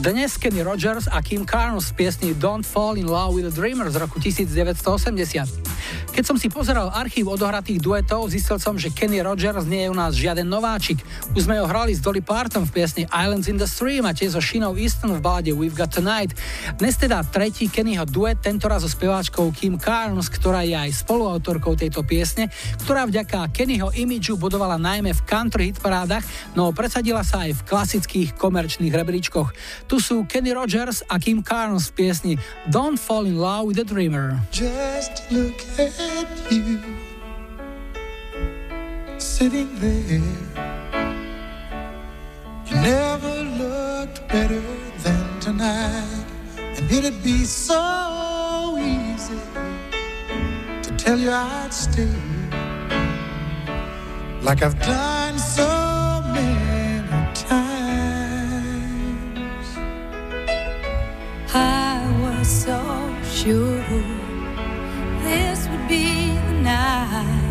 [0.00, 3.92] Dnes Kenny Rogers a Kim Carnes z piesni Don't Fall in Love with a Dreamer
[3.92, 5.76] z roku 1980.
[6.16, 9.96] Keď som si pozeral archív odohratých duetov, zistil som, že Kenny Rogers nie je u
[9.96, 11.04] nás žiaden nováčik.
[11.36, 14.32] Už sme ho hrali s Dolly Parton v piesni Islands in the Stream a tiež
[14.32, 16.32] so Shinou Easton v balade We've Got Tonight.
[16.76, 22.04] Dnes teda tretí Kennyho duet, tentoraz so speváčkou Kim Carnes, ktorá je aj spoluautorkou tejto
[22.04, 22.52] piesne,
[22.84, 26.20] ktorá vďaka Kennyho imidžu budovala najmä v country hitparádach,
[26.52, 29.56] no presadila sa aj v klasických komerčných rebríčkoch.
[29.88, 32.34] Tu sú Kenny Rogers a Kim Carnes v piesni
[32.68, 34.36] Don't Fall in Love with a Dreamer.
[34.52, 36.76] Just look at you
[39.16, 40.20] sitting there.
[42.68, 44.60] You never looked better
[45.00, 46.25] than tonight,
[46.90, 49.38] it'd be so easy
[50.82, 52.12] to tell you I'd stay,
[54.42, 58.56] like I've done so many times.
[61.54, 62.78] I was so
[63.24, 63.82] sure
[65.22, 67.45] this would be the night.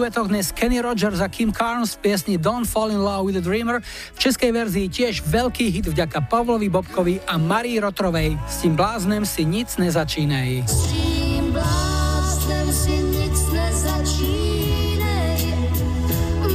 [0.00, 3.44] Duetoch dnes Kenny Rogers a Kim Carnes v piesni Don't Fall in Love with a
[3.44, 3.84] Dreamer.
[4.16, 8.32] V českej verzii tiež veľký hit vďaka Pavlovi Bobkovi a Marii Rotrovej.
[8.48, 10.64] S tým bláznem si nic nezačínej.
[10.88, 15.36] Tím bláznem si nic nezačínej,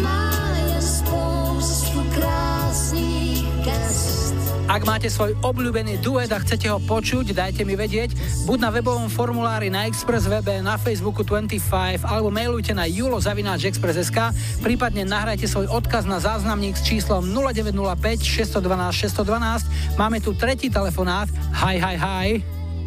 [0.02, 4.34] má je spoustu krásných gest.
[4.66, 9.10] Ak máte svoj obľúbený duet a chcete ho počuť, dajte mi vedieť, buď na webovom
[9.10, 14.20] formulári na Express webe, na Facebooku 25, alebo mailujte na julozavináčexpress.sk,
[14.62, 18.93] prípadne nahrajte svoj odkaz na záznamník s číslom 0905 612
[19.26, 19.98] 612.
[19.98, 21.26] Máme tu tretí telefonát.
[21.58, 22.28] Hi, hi, hi.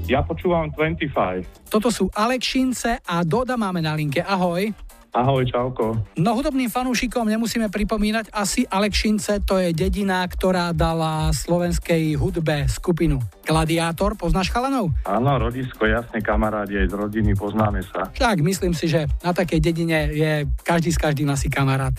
[0.07, 1.69] Ja počúvam 25.
[1.69, 4.23] Toto sú Alekšince a Doda máme na linke.
[4.23, 4.88] Ahoj.
[5.09, 5.97] Ahoj, čauko.
[6.21, 13.17] No hudobným fanúšikom nemusíme pripomínať, asi Alekšince to je dedina, ktorá dala slovenskej hudbe skupinu
[13.49, 14.21] Gladiátor.
[14.21, 14.93] Poznáš chalanov?
[15.09, 18.13] Áno, rodisko, jasne, kamarádi aj z rodiny, poznáme sa.
[18.13, 21.97] Tak, myslím si, že na takej dedine je každý s každým asi kamarát.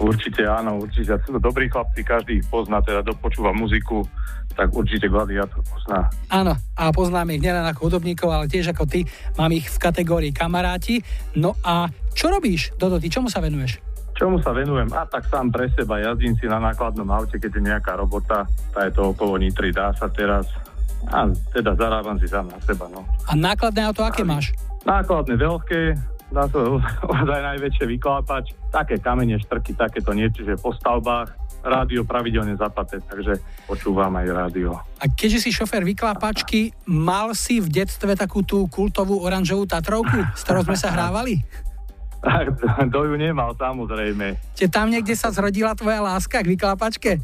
[0.00, 1.12] Určite áno, určite.
[1.28, 4.00] Sú to dobrí chlapci, každý ich pozná, teda dopočúva muziku,
[4.54, 6.10] tak určite Gladiator pozná.
[6.28, 9.06] Áno, a poznáme ich nielen ako hudobníkov, ale tiež ako ty.
[9.38, 11.00] Mám ich v kategórii kamaráti.
[11.38, 13.80] No a čo robíš, Dodo, ty čomu sa venuješ?
[14.20, 14.92] Čomu sa venujem?
[14.92, 18.44] A tak sám pre seba jazdím si na nákladnom aute, keď je nejaká robota,
[18.76, 20.44] tá je to okolo Nitry, dá sa teraz.
[21.08, 21.24] A
[21.56, 23.00] teda zarábam si sám na seba, no.
[23.24, 24.52] A nákladné auto aké máš?
[24.84, 25.96] Nákladné veľké,
[26.36, 26.58] dá sa
[27.16, 33.40] ozaj najväčšie vyklápač, také kamene, štrky, takéto niečo, že po stavbách, rádio pravidelne zapaté, takže
[33.68, 34.80] počúvam aj rádio.
[35.00, 40.40] A keďže si šofér vyklápačky, mal si v detstve takú tú kultovú oranžovú Tatrovku, s
[40.44, 41.40] ktorou sme sa hrávali?
[42.92, 44.36] To ju nemal, samozrejme.
[44.52, 47.16] Čiže tam niekde sa zrodila tvoja láska k vyklápačke?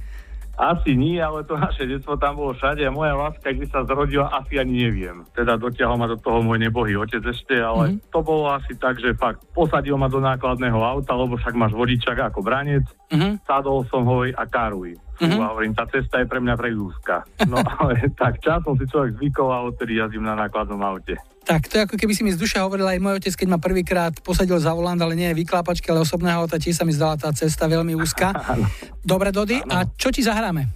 [0.57, 4.33] Asi nie, ale to naše detstvo tam bolo všade a moja láska, kde sa zrodila,
[4.33, 5.29] asi ani neviem.
[5.37, 8.09] Teda dotiahol ma do toho môj nebohý otec ešte, ale mm-hmm.
[8.09, 12.17] to bolo asi tak, že fakt posadil ma do nákladného auta, lebo však máš vodičak
[12.17, 13.45] ako branec, mm-hmm.
[13.45, 14.97] sadol som ho a karuj.
[15.17, 15.41] Mm-hmm.
[15.41, 17.25] A hovorím, tá cesta je pre mňa prejúzka.
[17.49, 21.17] No ale tak časom si človek zvykol a odtedy jazdím na nákladnom aute.
[21.47, 23.59] Tak to je ako keby si mi z duša hovoril aj môj otec, keď ma
[23.63, 27.30] prvýkrát posadil za volant, ale nie vyklápačky, ale osobného auta, tiež sa mi zdala tá
[27.30, 28.34] cesta veľmi úzka.
[29.07, 30.67] Dobre, Dody, a čo ti zahráme?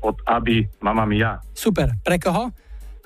[0.00, 1.36] Od Aby, mama mia.
[1.52, 2.48] Super, pre koho?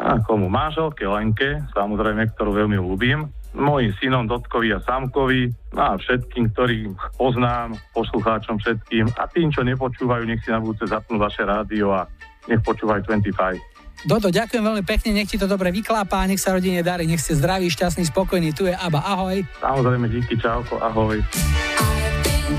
[0.01, 3.27] A komu manželke Lenke, samozrejme, ktorú veľmi ľúbim.
[3.51, 10.23] Mojim synom Dotkovi a Samkovi, a všetkým, ktorých poznám, poslucháčom všetkým a tým, čo nepočúvajú,
[10.27, 12.07] nech si na budúce zapnú vaše rádio a
[12.47, 14.07] nech počúvajú 25.
[14.07, 17.37] Dodo, ďakujem veľmi pekne, nech ti to dobre vyklápa, nech sa rodine darí, nech ste
[17.37, 18.57] zdraví, šťastní, spokojní.
[18.57, 19.45] Tu je Aba, ahoj.
[19.61, 21.21] Samozrejme, díky, čauko, ahoj.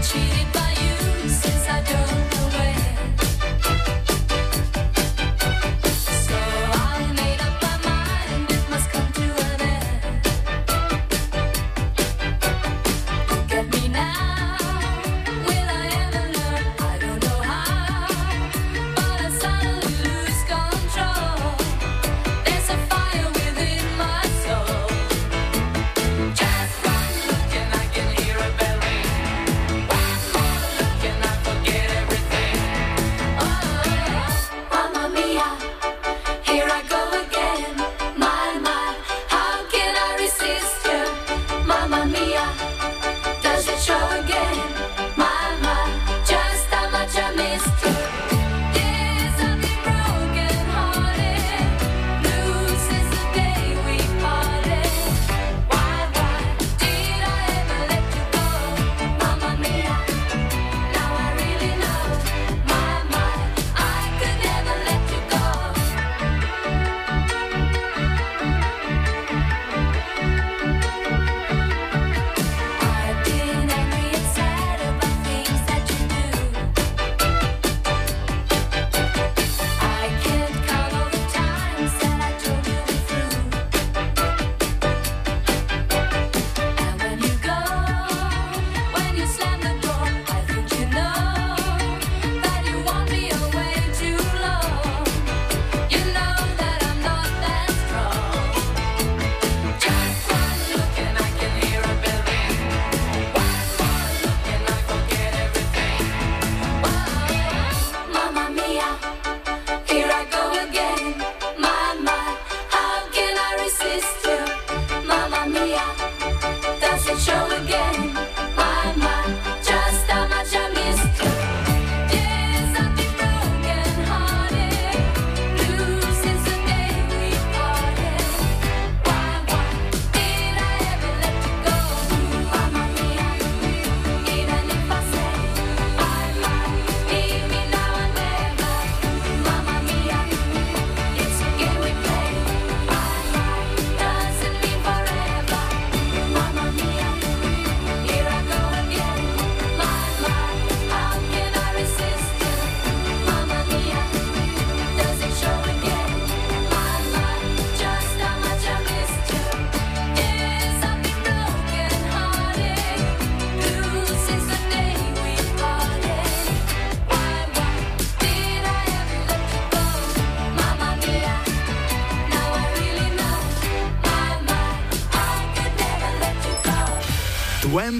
[0.01, 0.70] cheated by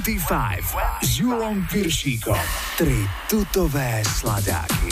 [0.02, 2.34] 25 s Julom Piršíkom.
[2.74, 4.90] Tri tutové sladáky.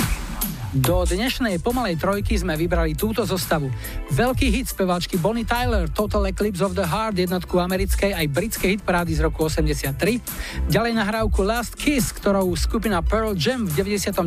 [0.69, 3.73] Do dnešnej pomalej trojky sme vybrali túto zostavu.
[4.09, 9.13] Veľký hit speváčky Bonnie Tyler, Total Eclipse of the Heart, jednotku americkej aj britskej hitparády
[9.13, 10.65] z roku 83.
[10.65, 14.17] Ďalej nahrávku Last Kiss, ktorou skupina Pearl Jam v 99.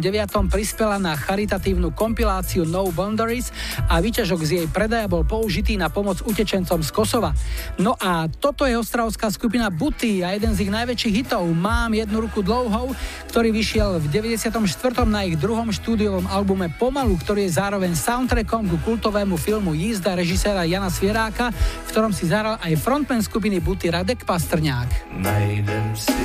[0.47, 3.51] prispela na charitatívnu kompiláciu No Boundaries
[3.91, 7.35] a výťažok z jej predaja bol použitý na pomoc utečencom z Kosova.
[7.75, 12.23] No a toto je ostravská skupina Buty a jeden z ich najväčších hitov Mám jednu
[12.23, 12.95] ruku dlouhou,
[13.35, 14.63] ktorý vyšiel v 94.
[15.11, 20.65] na ich druhom štúdiovom albume Pomalu, ktorý je zároveň soundtrackom ku kultovému filmu Jízda režiséra
[20.65, 25.16] Jana Svieráka, v ktorom si zahral aj frontman skupiny Buty Radek Pastrňák.
[25.19, 26.16] Najdem si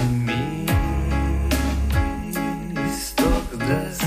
[2.78, 4.07] místo, kde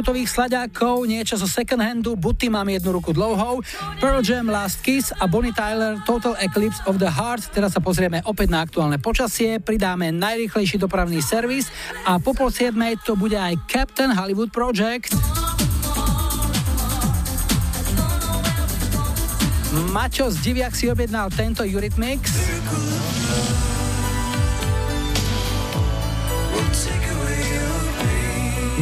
[0.00, 3.60] tutových slaďákov, niečo zo second handu, buty mám jednu ruku dlouhou,
[4.00, 7.52] Pearl Jam Last Kiss a Bonnie Tyler Total Eclipse of the Heart.
[7.52, 11.68] Teraz sa pozrieme opäť na aktuálne počasie, pridáme najrychlejší dopravný servis
[12.08, 12.48] a po pol
[13.04, 15.12] to bude aj Captain Hollywood Project.
[19.92, 22.32] Mačo z Diviak si objednal tento Eurythmics.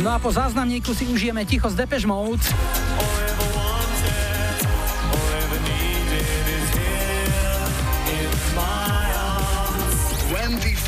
[0.03, 2.43] No a po záznamníku si užijeme ticho z Depeche Mode.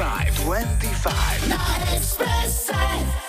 [0.00, 1.52] Five, 25.
[1.52, 3.19] 25.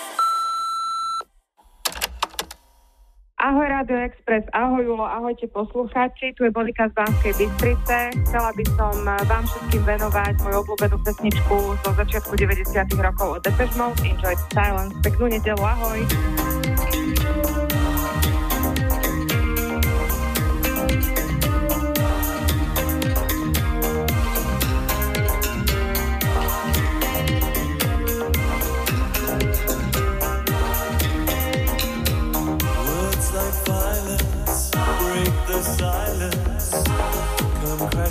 [3.81, 4.45] Rádio Express.
[4.53, 8.13] Ahoj Julo, ahojte poslucháči, tu je Monika z Banskej Bystrice.
[8.29, 13.41] Chcela by som eh, vám všetkým venovať moju obľúbenú pesničku zo začiatku 90 rokov od
[13.41, 13.97] Depeche Mode.
[14.05, 14.93] Enjoy the silence.
[15.01, 15.97] Peknú nedelu, ahoj.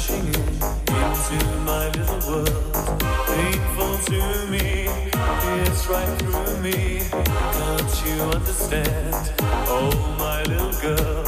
[0.00, 0.60] crashing in
[0.96, 3.00] into my little world.
[3.26, 4.86] Painful to me,
[5.62, 7.00] it's right through me.
[7.58, 9.32] Don't you understand?
[9.68, 11.19] Oh, my little girl.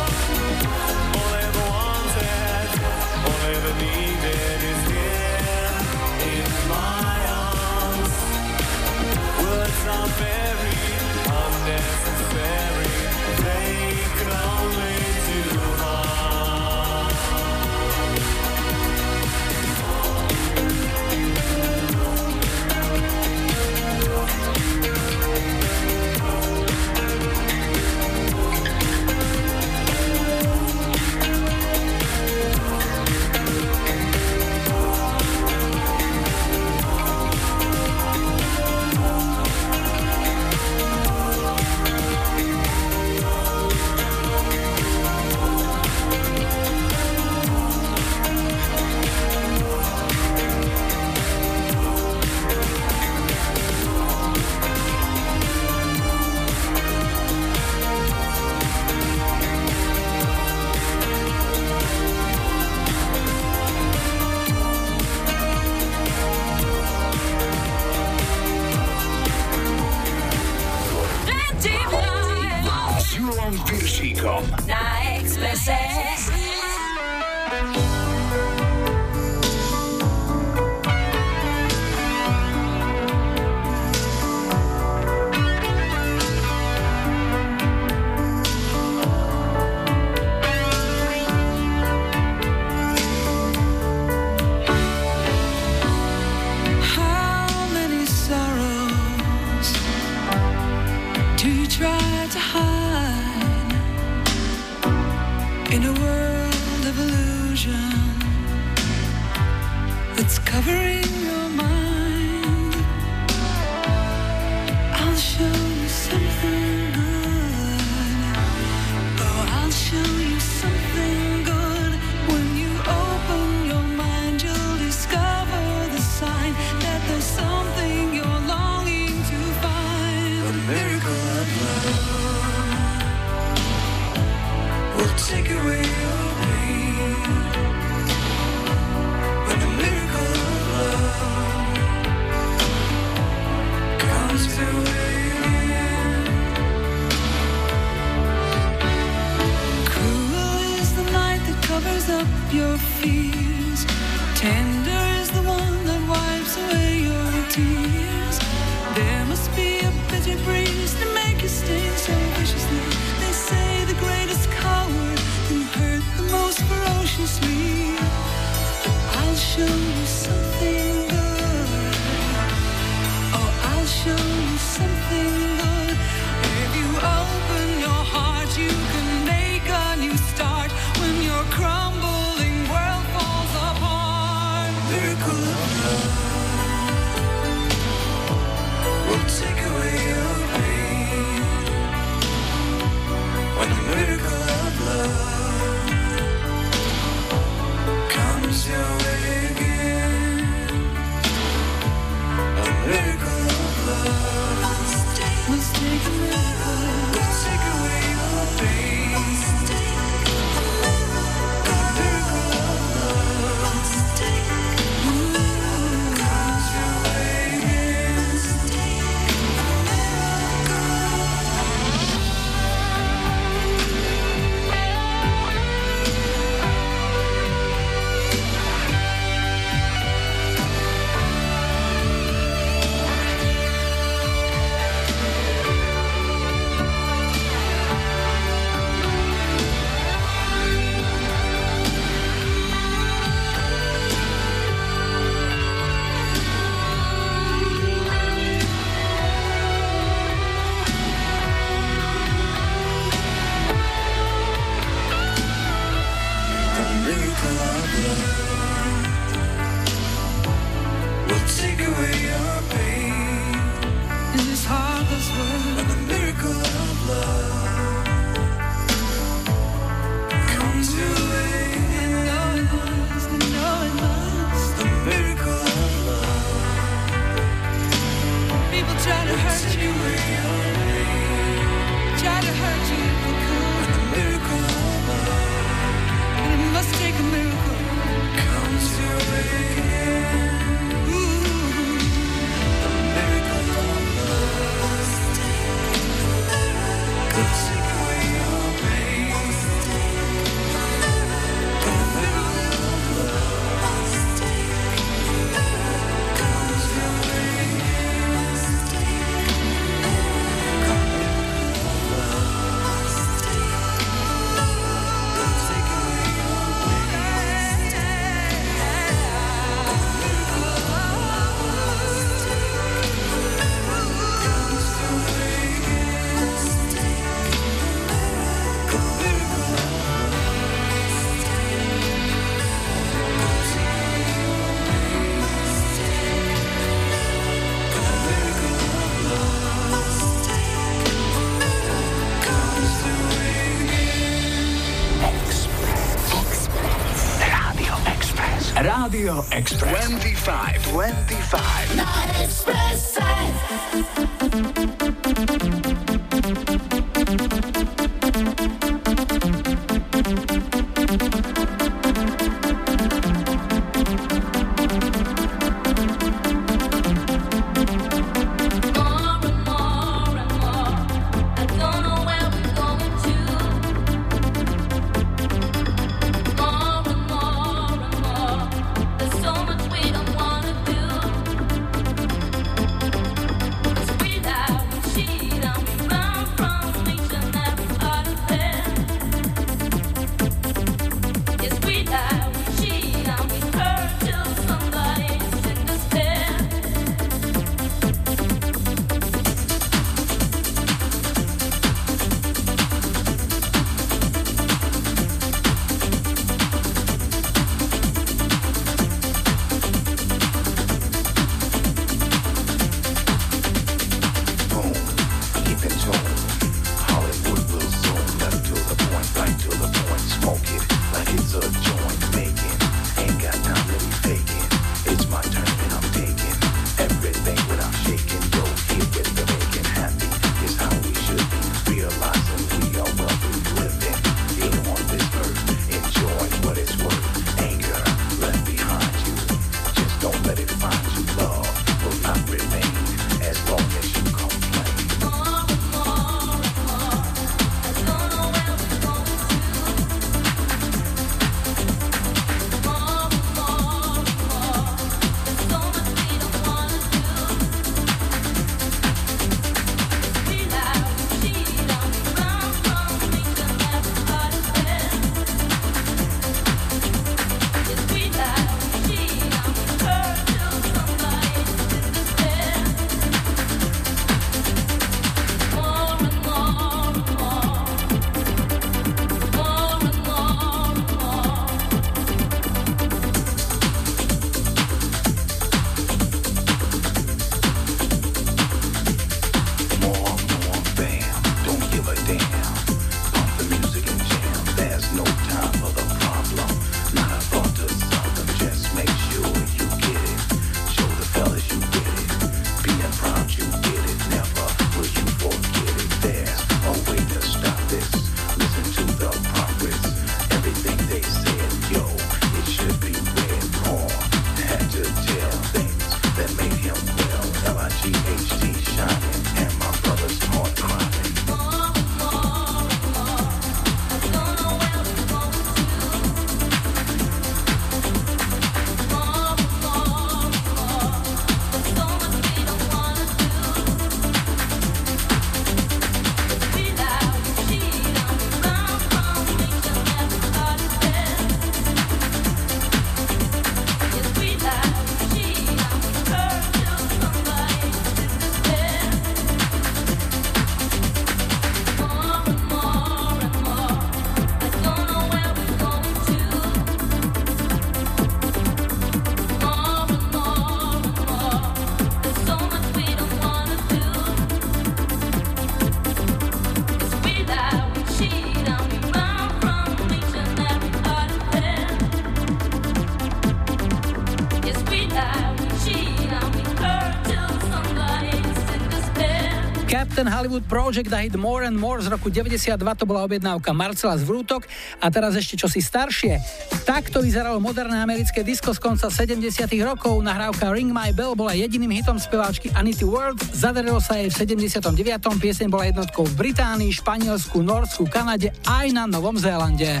[580.88, 584.64] Project a hit More and More z roku 92 to bola objednávka Marcela z Vrútok
[585.04, 586.40] a teraz ešte čosi staršie.
[586.88, 590.16] Takto vyzeralo moderné americké disko z konca 70 rokov.
[590.24, 593.36] Nahrávka Ring My Bell bola jediným hitom speváčky Anity World.
[593.52, 594.80] Zadarilo sa jej v 79.
[595.20, 600.00] Pieseň bola jednotkou v Británii, Španielsku, Norsku, Kanade aj na Novom Zélande.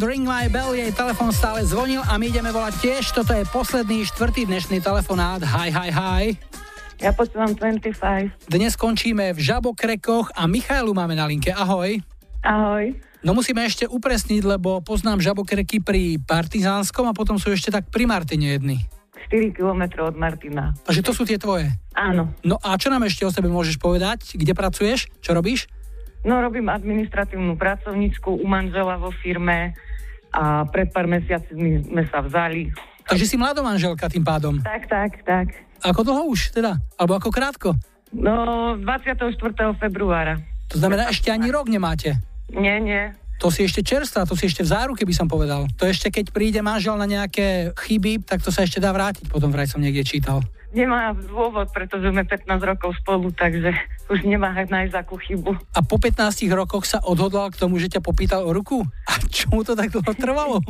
[0.00, 3.12] World, Ring My Bell, jej telefon stále zvonil a my ideme volať tiež.
[3.12, 5.44] Toto je posledný štvrtý dnešný telefonát.
[5.44, 6.24] Hi, hi, hi.
[7.04, 8.48] Ja počúvam 25.
[8.48, 11.52] Dnes skončíme v Žabokrekoch a Michailu máme na linke.
[11.52, 12.00] Ahoj.
[12.40, 12.96] Ahoj.
[13.20, 18.08] No musíme ešte upresniť, lebo poznám Žabokreky pri Partizánskom a potom sú ešte tak pri
[18.08, 18.80] Martine jedni.
[19.28, 20.72] 4 km od Martina.
[20.88, 21.68] Takže to sú tie tvoje.
[21.92, 22.32] Áno.
[22.40, 24.32] No a čo nám ešte o sebe môžeš povedať?
[24.32, 25.12] Kde pracuješ?
[25.20, 25.68] Čo robíš?
[26.20, 29.72] No robím administratívnu pracovníčku u manžela vo firme
[30.30, 32.70] a pred pár mesiacmi sme sa vzali.
[33.08, 34.60] Takže si mladomanželka tým pádom.
[34.62, 35.46] Tak, tak, tak.
[35.80, 36.76] Ako dlho už teda?
[37.00, 37.68] Alebo ako krátko?
[38.12, 39.32] No 24.
[39.80, 40.38] februára.
[40.70, 42.14] To znamená, ešte ani rok nemáte.
[42.52, 43.10] Nie, nie.
[43.40, 45.64] To si ešte čerstvá, to si ešte v záruke by som povedal.
[45.80, 49.48] To ešte keď príde manžel na nejaké chyby, tak to sa ešte dá vrátiť, potom
[49.48, 50.44] vraj som niekde čítal.
[50.70, 53.74] Nemá dôvod, pretože sme 15 rokov spolu, takže
[54.06, 55.58] už nemá nájsť akú chybu.
[55.74, 58.86] A po 15 rokoch sa odhodlal k tomu, že ťa popýtal o ruku?
[59.10, 60.62] A čo mu to tak dlho trvalo?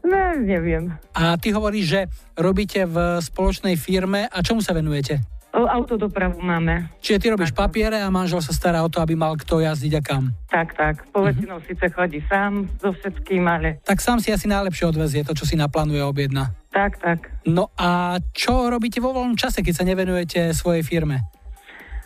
[0.00, 0.96] No, neviem.
[1.12, 2.00] A ty hovoríš, že
[2.32, 5.20] robíte v spoločnej firme a čomu sa venujete?
[5.50, 6.86] Autodopravu máme.
[7.02, 10.02] Čiže ty robíš papiere a manžel sa stará o to, aby mal kto jazdiť a
[10.02, 10.30] kam.
[10.46, 11.02] Tak, tak.
[11.10, 11.74] Poväčšinou mm-hmm.
[11.74, 13.82] síce chodí sám so všetkým, ale...
[13.82, 16.54] Tak sám si asi najlepšie odvezie to, čo si naplánuje objedna.
[16.70, 17.34] Tak, tak.
[17.50, 21.26] No a čo robíte vo voľnom čase, keď sa nevenujete svojej firme?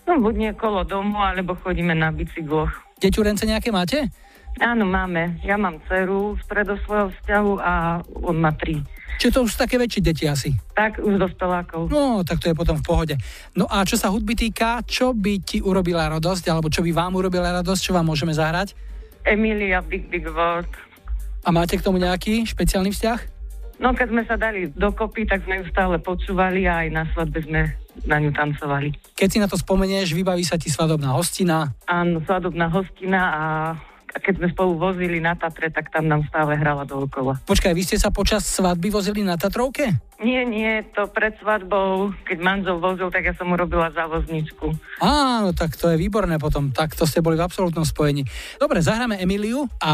[0.08, 2.72] No, buď nie kolo domu, alebo chodíme na bicykloch.
[3.00, 4.08] Deťurence nejaké máte?
[4.62, 5.42] Áno, máme.
[5.42, 8.80] Ja mám dceru z predo svojho vzťahu a on má tri.
[9.18, 10.50] Čiže to už sú také väčšie deti asi.
[10.74, 11.86] Tak, už dospelákov.
[11.88, 13.14] No, tak to je potom v pohode.
[13.54, 17.14] No a čo sa hudby týka, čo by ti urobila radosť, alebo čo by vám
[17.14, 18.74] urobila radosť, čo vám môžeme zahrať?
[19.24, 20.68] Emilia Big Big World.
[21.44, 23.20] A máte k tomu nejaký špeciálny vzťah?
[23.82, 27.42] No, keď sme sa dali dokopy, tak sme ju stále počúvali a aj na svadbe
[27.42, 27.74] sme
[28.06, 28.94] na ňu tancovali.
[29.18, 31.74] Keď si na to spomenieš, vybaví sa ti svadobná hostina.
[31.90, 33.44] Áno, svadobná hostina a
[34.14, 37.42] a keď sme spolu vozili na Tatre, tak tam nám stále hrala dookola.
[37.42, 39.90] Počkaj, vy ste sa počas svadby vozili na Tatrovke?
[40.22, 44.70] Nie, nie, to pred svadbou, keď manžel vozil, tak ja som mu robila závozničku.
[45.02, 46.70] Áno, tak to je výborné potom.
[46.70, 48.22] Tak to ste boli v absolútnom spojení.
[48.62, 49.92] Dobre, zahráme Emiliu a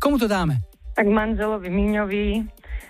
[0.00, 0.64] komu to dáme?
[0.96, 2.26] Tak manželovi Miňovi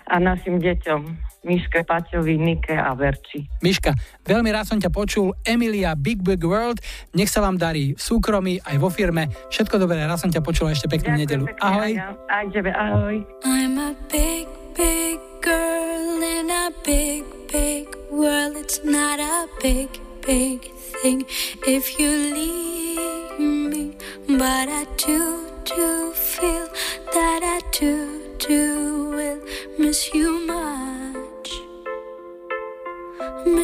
[0.09, 1.01] a našim deťom.
[1.45, 3.45] Miške, Paťovi, Nike a Verči.
[3.61, 3.93] Miška,
[4.25, 5.37] veľmi rád som ťa počul.
[5.45, 6.81] Emilia Big Big World.
[7.13, 9.29] Nech sa vám darí v súkromí, aj vo firme.
[9.53, 11.45] Všetko dobré, rád som ťa počul ešte peknú nedelu.
[11.61, 12.01] Ahoj.
[12.33, 13.21] Aj tebe, ahoj.
[13.45, 17.21] I'm a big, big girl in a big,
[17.53, 18.57] big world.
[18.57, 19.93] It's not a big,
[20.25, 20.65] big
[20.97, 21.29] thing
[21.69, 23.93] if you leave me.
[24.25, 26.65] But I do, do feel
[27.13, 28.84] that I do, do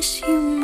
[0.01, 0.60] 心。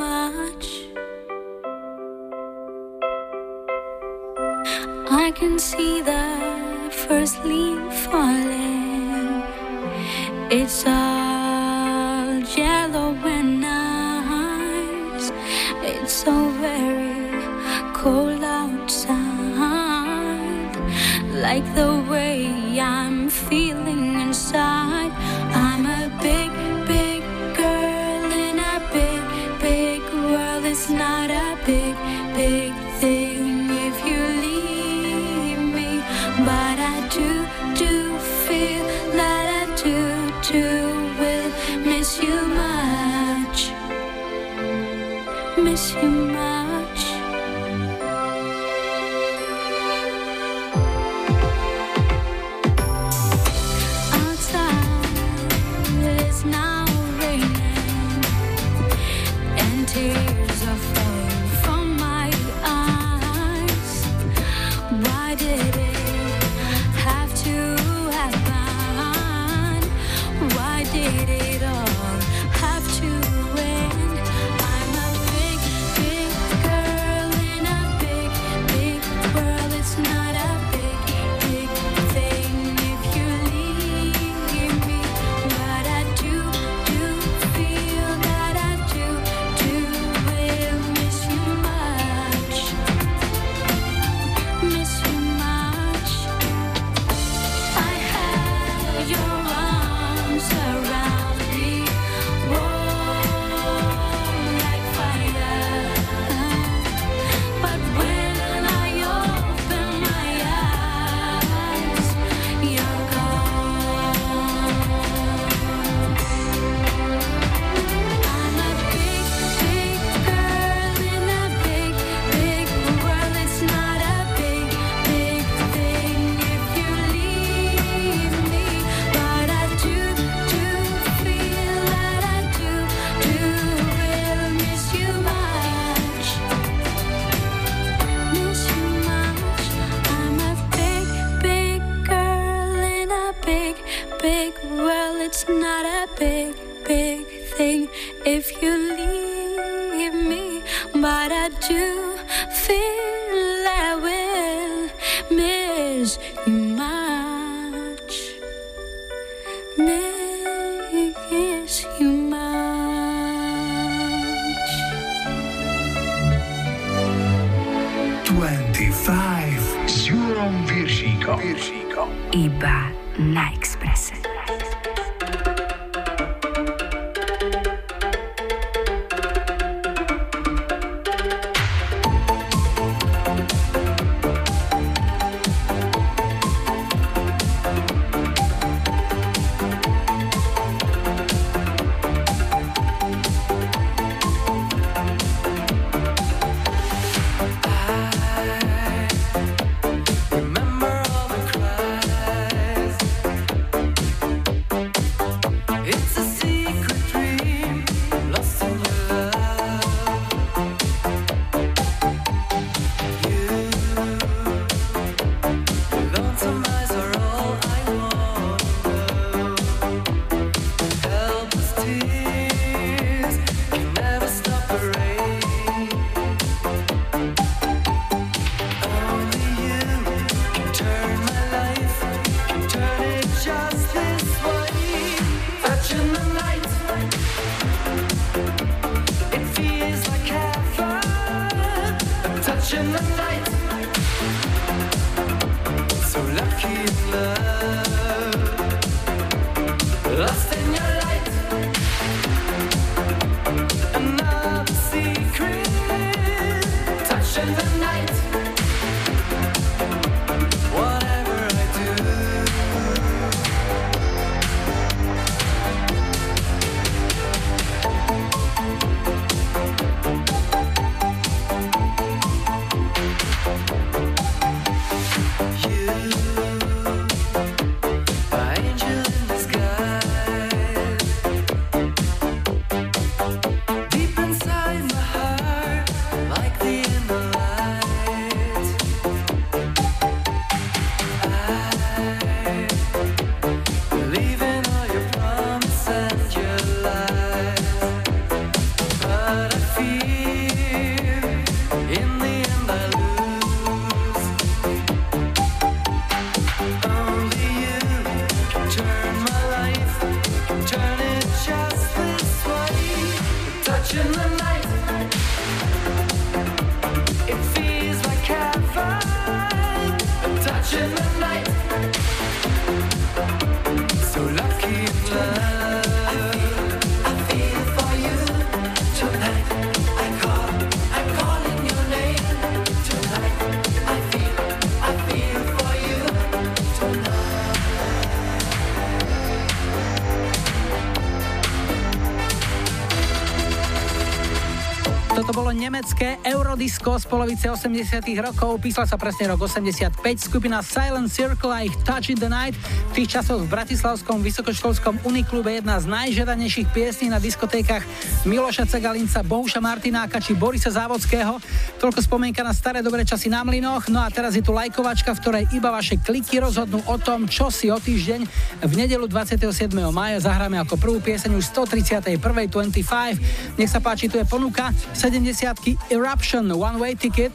[345.68, 351.68] Nemecké Eurodisco z polovice 80 rokov, písal sa presne rok 85, skupina Silent Circle a
[351.68, 352.56] ich Touch in the Night.
[352.96, 357.84] V tých časoch v Bratislavskom vysokoškolskom Uniklube jedna z najžiadanejších piesní na diskotékach
[358.24, 361.36] Miloša Cegalinca, Bohuša Martináka či Borisa Závodského.
[361.84, 363.92] Toľko spomienka na staré dobré časy na mlynoch.
[363.92, 367.52] No a teraz je tu lajkovačka, v ktorej iba vaše kliky rozhodnú o tom, čo
[367.52, 368.24] si o týždeň
[368.64, 369.70] v nedelu 27.
[369.94, 372.18] mája zahráme ako prvú pieseň už 131.
[372.18, 373.58] 25.
[373.60, 377.34] Nech sa páči, tu je ponuka 70 Eruption One Way Ticket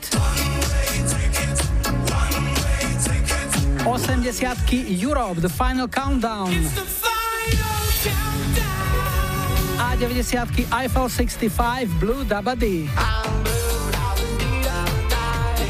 [3.87, 6.51] 80 Europe The Final Countdown
[9.79, 13.22] a 90 Eiffel 65 Blue Dabadi.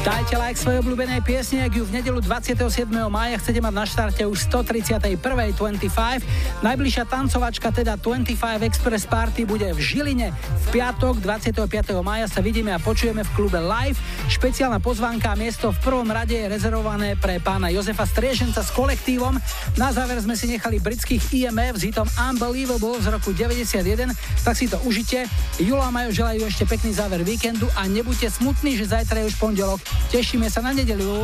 [0.03, 2.59] Dajte like svojej obľúbenej piesne, ak ju v nedelu 27.
[3.07, 4.99] mája chcete mať na štarte už 131.
[5.15, 6.59] 25.
[6.59, 8.35] Najbližšia tancovačka, teda 25
[8.67, 10.35] Express Party, bude v Žiline.
[10.35, 12.03] V piatok 25.
[12.03, 13.95] mája sa vidíme a počujeme v klube Live.
[14.43, 19.39] Špeciálna pozvánka a miesto v prvom rade je rezervované pre pána Jozefa Strieženca s kolektívom.
[19.79, 24.11] Na záver sme si nechali britských IMF s hitom Unbelievable z roku 91,
[24.43, 25.31] tak si to užite.
[25.63, 29.39] Julo a Majo želajú ešte pekný záver víkendu a nebuďte smutní, že zajtra je už
[29.39, 29.79] pondelok.
[30.11, 31.23] Tešíme sa na nedeliu.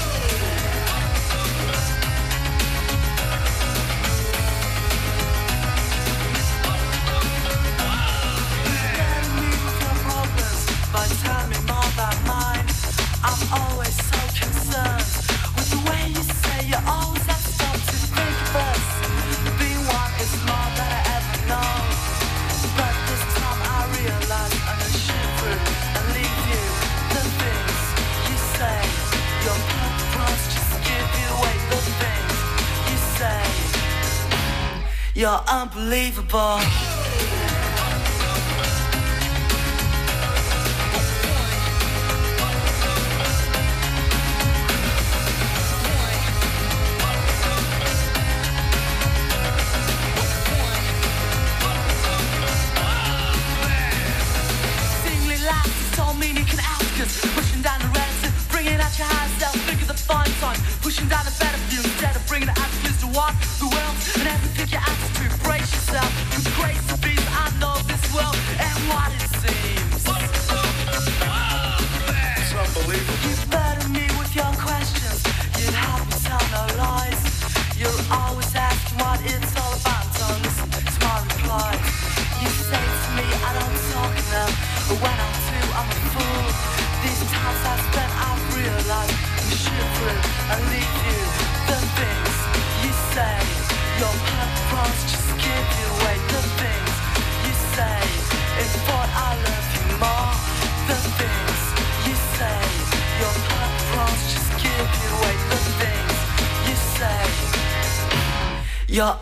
[36.01, 36.80] Unbelievable.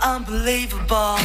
[0.01, 1.18] Unbelievable.